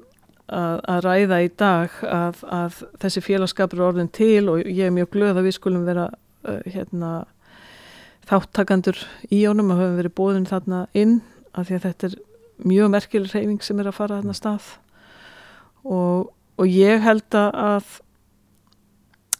að, 0.48 0.78
að 0.94 1.00
ræða 1.06 1.40
í 1.44 1.50
dag 1.60 1.98
að, 2.08 2.44
að 2.60 2.78
þessi 3.04 3.24
félagskapur 3.24 3.80
er 3.80 3.88
orðin 3.90 4.12
til 4.16 4.48
og 4.52 4.62
ég 4.64 4.86
er 4.86 4.94
mjög 4.94 5.12
glöð 5.16 5.40
að 5.40 5.48
við 5.48 5.58
skulum 5.58 5.84
vera 5.88 6.08
uh, 6.08 6.62
hérna 6.64 7.12
þáttakandur 8.28 9.00
í 9.32 9.44
honum 9.44 9.72
og 9.72 9.80
höfum 9.82 10.00
verið 10.00 10.16
bóðin 10.18 10.48
þarna 10.48 10.82
inn 10.96 11.20
af 11.54 11.68
því 11.68 11.78
að 11.78 11.86
þetta 11.86 12.10
er 12.10 12.18
mjög 12.68 12.92
merkileg 12.92 13.34
reyfing 13.34 13.64
sem 13.64 13.80
er 13.80 13.88
að 13.90 13.98
fara 14.00 14.18
þarna 14.18 14.36
stað 14.36 14.74
og, 15.84 16.28
og 16.58 16.66
ég 16.68 17.04
held 17.04 17.38
að 17.38 17.96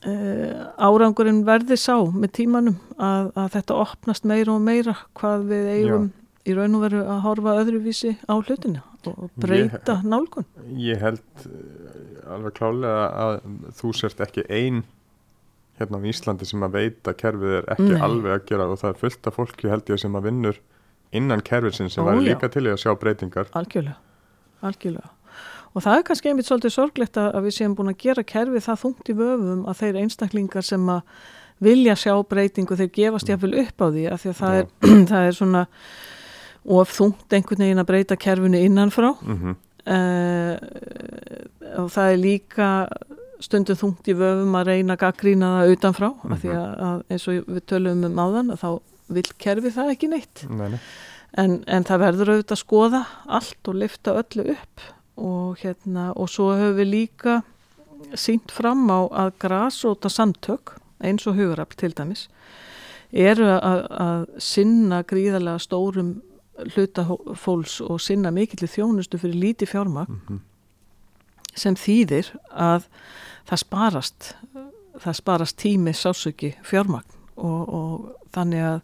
uh, 0.06 0.68
árangurinn 0.78 1.42
verði 1.46 1.78
sá 1.80 1.96
með 2.12 2.34
tímanum 2.40 2.78
að, 2.96 3.32
að 3.34 3.50
þetta 3.56 3.80
opnast 3.84 4.28
meira 4.28 4.54
og 4.54 4.62
meira 4.64 4.94
hvað 5.18 5.48
við 5.50 5.70
eigum 5.74 6.06
Já. 6.08 6.50
í 6.50 6.58
raun 6.58 6.78
og 6.78 6.84
veru 6.86 7.02
að 7.04 7.24
horfa 7.26 7.56
öðruvísi 7.62 8.14
á 8.28 8.34
hlutinu 8.36 8.84
og 9.08 9.28
breyta 9.38 9.98
ég, 10.00 10.06
nálgun 10.10 10.46
Ég 10.78 11.02
held 11.02 11.44
eh, 11.46 12.30
alveg 12.34 12.56
klálega 12.58 13.10
að 13.24 13.36
þú 13.78 13.92
sért 13.96 14.24
ekki 14.26 14.44
einn 14.48 14.82
hérna 15.78 16.00
á 16.02 16.08
Íslandi 16.10 16.48
sem 16.48 16.64
að 16.66 16.80
veita 16.80 17.14
kerfið 17.14 17.60
er 17.60 17.70
ekki 17.74 17.92
Nei. 17.92 18.00
alveg 18.02 18.34
að 18.34 18.48
gera 18.50 18.66
og 18.66 18.80
það 18.80 18.90
er 18.90 19.00
fullt 19.04 19.30
af 19.30 19.38
fólki 19.38 19.70
held 19.70 19.92
ég 19.92 20.02
sem 20.02 20.18
að 20.18 20.28
vinnur 20.30 20.58
innan 21.14 21.44
kerfið 21.44 21.78
sem 21.78 22.08
væri 22.08 22.26
líka 22.26 22.50
til 22.52 22.66
að 22.66 22.80
sjá 22.82 22.92
breytingar 22.98 23.52
Algjörlega, 23.58 23.96
algjörlega 24.66 25.14
og 25.78 25.84
það 25.84 26.00
er 26.00 26.06
kannski 26.08 26.30
einmitt 26.32 26.48
svolítið 26.48 26.74
sorglegt 26.74 27.18
að 27.22 27.44
við 27.44 27.54
séum 27.54 27.74
búin 27.78 27.92
að 27.92 28.00
gera 28.02 28.24
kerfið 28.26 28.64
það 28.66 28.80
þungt 28.82 29.10
í 29.12 29.14
vöfum 29.18 29.60
að 29.70 29.82
þeir 29.82 29.98
einstaklingar 30.02 30.66
sem 30.66 30.88
að 30.90 31.04
vilja 31.62 31.94
sjá 31.98 32.14
breytingu 32.26 32.78
þeir 32.78 32.90
gefast 32.94 33.30
jáfnvel 33.30 33.54
upp 33.62 33.78
á 33.82 33.86
því 33.94 34.04
að 34.10 34.18
því 34.22 34.32
að 34.32 34.40
það, 34.40 34.58
er, 34.58 34.66
það 35.12 35.28
er 35.28 35.38
svona 35.38 35.62
of 36.78 36.96
þungt 36.96 37.38
einhvern 37.38 37.64
veginn 37.64 37.82
að 37.82 37.90
breyta 37.92 38.18
kerfinu 38.18 38.58
innanfrá 38.66 39.12
mm 39.14 39.38
-hmm. 39.38 39.54
uh, 39.94 40.54
og 41.84 41.88
það 41.94 42.12
er 42.12 42.18
líka 42.24 42.68
stundum 43.40 43.78
þungt 43.78 44.10
í 44.10 44.18
vöfum 44.18 44.58
að 44.58 44.72
reyna 44.72 44.96
að 44.96 45.02
gaggrína 45.06 45.54
það 45.54 45.72
utanfrá 45.76 46.08
mm 46.10 46.18
-hmm. 46.22 46.32
af 46.32 46.42
því 46.42 46.48
Mhm. 46.48 46.58
að, 46.58 46.70
að 46.88 47.02
eins 47.10 47.28
og 47.28 47.34
við 47.54 47.62
tölum 47.70 48.04
um 48.04 48.18
áðan 48.18 48.50
að 48.52 48.60
þá 48.64 48.70
vil 49.08 49.28
kerfi 49.38 49.70
það 49.70 49.90
ekki 49.94 50.08
neitt 50.08 50.46
nei, 50.50 50.68
nei. 50.68 50.80
en, 51.38 51.64
en 51.66 51.84
það 51.84 52.02
verður 52.02 52.30
auðvitað 52.32 52.56
að 52.58 52.64
skoða 52.64 53.02
allt 53.26 53.68
og 53.68 53.74
lifta 53.74 54.10
öllu 54.20 54.50
upp 54.52 54.97
og 55.18 55.56
hérna 55.62 56.12
og 56.16 56.28
svo 56.30 56.52
höfum 56.56 56.76
við 56.78 56.90
líka 56.92 57.36
sínt 58.14 58.52
fram 58.54 58.86
á 58.90 59.00
að 59.26 59.32
grasróta 59.42 60.08
samtök 60.12 60.76
eins 61.02 61.26
og 61.26 61.34
hugurafl 61.38 61.76
til 61.76 61.92
dæmis 61.98 62.28
eru 63.12 63.46
að, 63.58 63.80
að 63.90 64.24
sinna 64.38 65.02
gríðarlega 65.02 65.58
stórum 65.64 66.14
hluta 66.74 67.04
hó- 67.08 67.34
fólks 67.38 67.80
og 67.80 68.00
sinna 68.02 68.30
mikill 68.34 68.68
þjónustu 68.68 69.18
fyrir 69.22 69.38
lítið 69.42 69.72
fjármagn 69.74 70.18
Mhm. 70.28 70.40
sem 71.54 71.74
þýðir 71.74 72.32
að 72.50 72.84
það 73.48 73.58
sparast 73.64 74.34
það 74.98 75.14
sparast 75.14 75.56
tími 75.58 75.92
sásöki 75.94 76.54
fjármagn 76.62 77.10
og, 77.36 77.68
og 77.68 78.14
þannig 78.34 78.62
að 78.62 78.80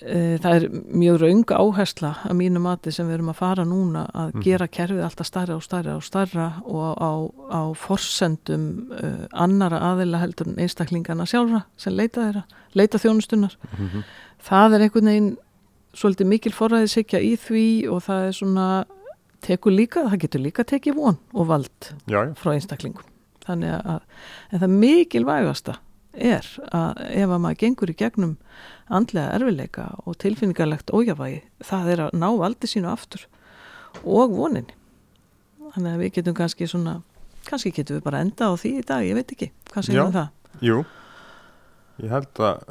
það 0.00 0.54
er 0.56 0.64
mjög 0.96 1.18
raung 1.20 1.44
áhersla 1.52 2.10
að 2.24 2.36
mínu 2.38 2.60
mati 2.64 2.92
sem 2.92 3.06
við 3.08 3.18
erum 3.18 3.28
að 3.34 3.36
fara 3.40 3.64
núna 3.68 4.06
að 4.14 4.30
Mhm. 4.34 4.42
gera 4.46 4.66
kerfið 4.68 5.02
alltaf 5.04 5.26
starra 5.26 5.56
og 5.56 5.62
starra 5.62 5.96
og 5.96 6.02
starra 6.02 6.46
og 6.64 6.96
á, 6.96 7.12
á 7.52 7.62
forsendum 7.76 8.64
uh, 8.92 9.26
annara 9.32 9.80
aðila 9.92 10.20
heldur 10.22 10.48
en 10.48 10.56
einstaklingana 10.56 11.26
sjálfra 11.28 11.64
sem 11.76 11.92
leita 11.92 12.20
þeirra, 12.24 12.44
leita 12.74 12.98
þjónustunar 12.98 13.56
Mhm. 13.78 14.04
það 14.42 14.74
er 14.74 14.80
einhvern 14.88 15.10
veginn 15.12 15.36
svolítið 15.94 16.26
mikil 16.26 16.52
forræðisikja 16.52 17.20
í 17.20 17.36
því 17.36 17.88
og 17.90 18.02
það 18.02 18.26
er 18.28 18.32
svona 18.32 18.84
tekur 19.42 19.72
líka, 19.72 20.04
það 20.08 20.18
getur 20.20 20.40
líka 20.40 20.64
tekið 20.64 20.94
von 20.94 21.18
og 21.34 21.46
vald 21.46 21.92
já, 22.06 22.24
já, 22.24 22.34
frá 22.36 22.52
einstaklingum 22.54 23.02
þannig 23.44 23.72
að, 23.84 24.00
en 24.52 24.60
það 24.60 24.70
mikilvægasta 24.80 25.76
er 26.12 26.46
að 26.74 27.02
ef 27.06 27.30
að 27.30 27.42
maður 27.44 27.60
gengur 27.62 27.92
í 27.92 27.96
gegnum 27.98 28.36
andlega 28.90 29.36
erfileika 29.36 29.86
og 30.04 30.18
tilfinningarlegt 30.22 30.90
ójafægi 30.90 31.42
það 31.66 31.92
er 31.94 32.04
að 32.06 32.16
ná 32.18 32.28
valdi 32.40 32.70
sínu 32.70 32.90
aftur 32.90 33.26
og 34.02 34.34
voninni. 34.34 34.74
Þannig 35.74 35.92
að 35.92 36.02
við 36.02 36.14
getum 36.18 36.38
kannski 36.38 36.66
svona 36.70 37.00
kannski 37.46 37.72
getum 37.74 37.98
við 37.98 38.06
bara 38.06 38.22
enda 38.24 38.50
á 38.50 38.54
því 38.58 38.72
í 38.80 38.86
dag, 38.86 39.04
ég 39.06 39.18
veit 39.18 39.34
ekki. 39.34 39.50
Hvað 39.70 39.86
segir 39.86 40.00
Já. 40.00 40.06
um 40.06 40.16
það? 40.16 40.32
jú. 40.66 40.80
Ég 42.00 42.08
held 42.08 42.40
að 42.40 42.62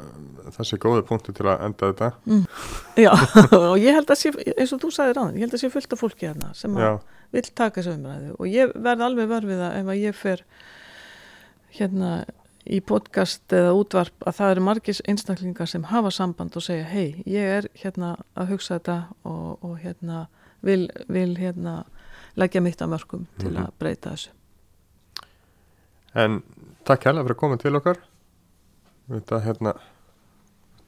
það 0.56 0.66
sé 0.66 0.76
góði 0.82 1.02
punktu 1.06 1.32
til 1.36 1.46
að 1.46 1.60
enda 1.68 1.90
þetta. 1.92 2.08
Já, 2.98 3.12
og 3.70 3.76
ég 3.78 3.94
held 3.94 4.10
að 4.10 4.18
sé, 4.18 4.32
eins 4.56 4.72
og 4.74 4.80
þú 4.82 4.90
sagði 4.94 5.14
ráðan, 5.16 5.36
ég 5.38 5.46
held 5.46 5.54
að 5.54 5.62
sé 5.62 5.70
fullt 5.70 5.94
af 5.94 6.02
fólki 6.02 6.26
hérna 6.26 6.50
sem 6.58 6.74
vill 7.30 7.44
taka 7.54 7.78
þessu 7.78 7.94
umræðu 7.94 8.32
og 8.34 8.50
ég 8.50 8.72
verð 8.74 9.06
alveg 9.06 9.30
verfið 9.30 9.62
að 9.62 9.76
ef 9.78 9.92
að 9.92 10.00
ég 10.02 10.16
fer 10.18 10.42
hérna 11.78 12.10
í 12.66 12.80
podcast 12.84 13.52
eða 13.56 13.72
útvarp 13.74 14.26
að 14.26 14.36
það 14.36 14.50
eru 14.54 14.60
margis 14.66 15.00
einstaklingar 15.08 15.68
sem 15.70 15.82
hafa 15.88 16.10
samband 16.10 16.56
og 16.56 16.62
segja 16.62 16.84
hei, 16.84 17.22
ég 17.26 17.40
er 17.60 17.68
hérna 17.82 18.16
að 18.36 18.48
hugsa 18.54 18.78
þetta 18.78 18.98
og, 19.24 19.64
og 19.64 19.78
hérna 19.80 20.26
vil, 20.62 20.88
vil 21.08 21.36
hérna 21.40 21.84
leggja 22.36 22.60
mitt 22.60 22.82
að 22.84 22.92
mörgum 22.94 23.24
til 23.38 23.50
Mhm. 23.52 23.64
að 23.64 23.70
breyta 23.78 24.10
þessu. 24.10 24.30
en 26.14 26.42
takk 26.84 27.04
hérlega 27.06 27.22
fyrir 27.24 27.36
að 27.36 27.40
koma 27.40 27.56
til 27.56 27.76
okkar 27.78 27.98
þetta 29.10 29.40
hérna 29.44 29.74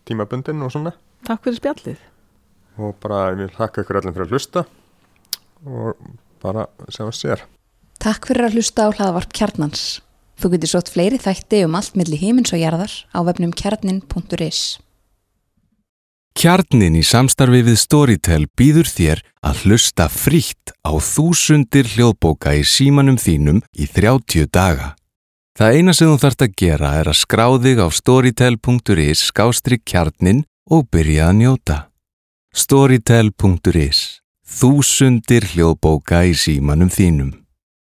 tímabundin 0.09 0.62
og 0.62 0.73
svona 0.75 0.93
Takk 1.25 1.43
fyrir 1.45 1.57
spjallið. 1.61 1.99
og 2.79 2.97
bara 3.01 3.31
ég 3.33 3.37
vil 3.39 3.49
þakka 3.57 3.83
ykkur 3.85 3.97
allir 4.01 4.12
fyrir 4.16 4.27
að 4.27 4.31
hlusta 4.35 4.64
og 5.66 5.97
bara 6.43 6.66
sjá 6.91 7.05
að 7.07 7.16
sér 7.18 7.45
Takk 8.03 8.27
fyrir 8.27 8.49
að 8.49 8.57
hlusta 8.57 8.83
á 8.83 8.91
hlaðvarp 8.91 9.33
kjarnans. 9.33 10.01
Þú 10.41 10.55
getur 10.55 10.72
sótt 10.72 10.93
fleiri 10.93 11.18
þætti 11.22 11.64
um 11.66 11.76
allt 11.78 11.99
milli 11.99 12.18
himins 12.20 12.55
og 12.55 12.62
jarðar 12.62 12.95
á 13.12 13.18
vefnum 13.26 13.53
kjarnin.is. 13.57 14.78
Kjarnin 16.33 16.97
í 16.97 17.03
samstarfi 17.05 17.61
við 17.66 17.76
Storytel 17.78 18.47
býður 18.57 18.89
þér 18.89 19.20
að 19.45 19.61
hlusta 19.66 20.09
frítt 20.09 20.72
á 20.80 20.97
þúsundir 20.97 21.91
hljóðbóka 21.93 22.55
í 22.57 22.64
símanum 22.64 23.18
þínum 23.20 23.61
í 23.76 23.87
30 23.87 24.49
daga. 24.49 24.95
Það 25.53 25.76
eina 25.76 25.93
sem 25.93 26.09
þú 26.09 26.16
þarft 26.22 26.47
að 26.47 26.55
gera 26.57 26.95
er 27.03 27.11
að 27.12 27.20
skrá 27.20 27.45
þig 27.61 27.83
á 27.85 27.89
storytel.is 27.93 29.26
skástri 29.28 29.78
kjarnin 29.85 30.47
og 30.72 30.89
byrja 30.89 31.28
að 31.28 31.39
njóta. 31.43 31.78
Storytel.is 32.57 34.01
Þúsundir 34.53 35.47
hljóðbóka 35.53 36.24
í 36.28 36.33
símanum 36.37 36.91
þínum. 36.93 37.41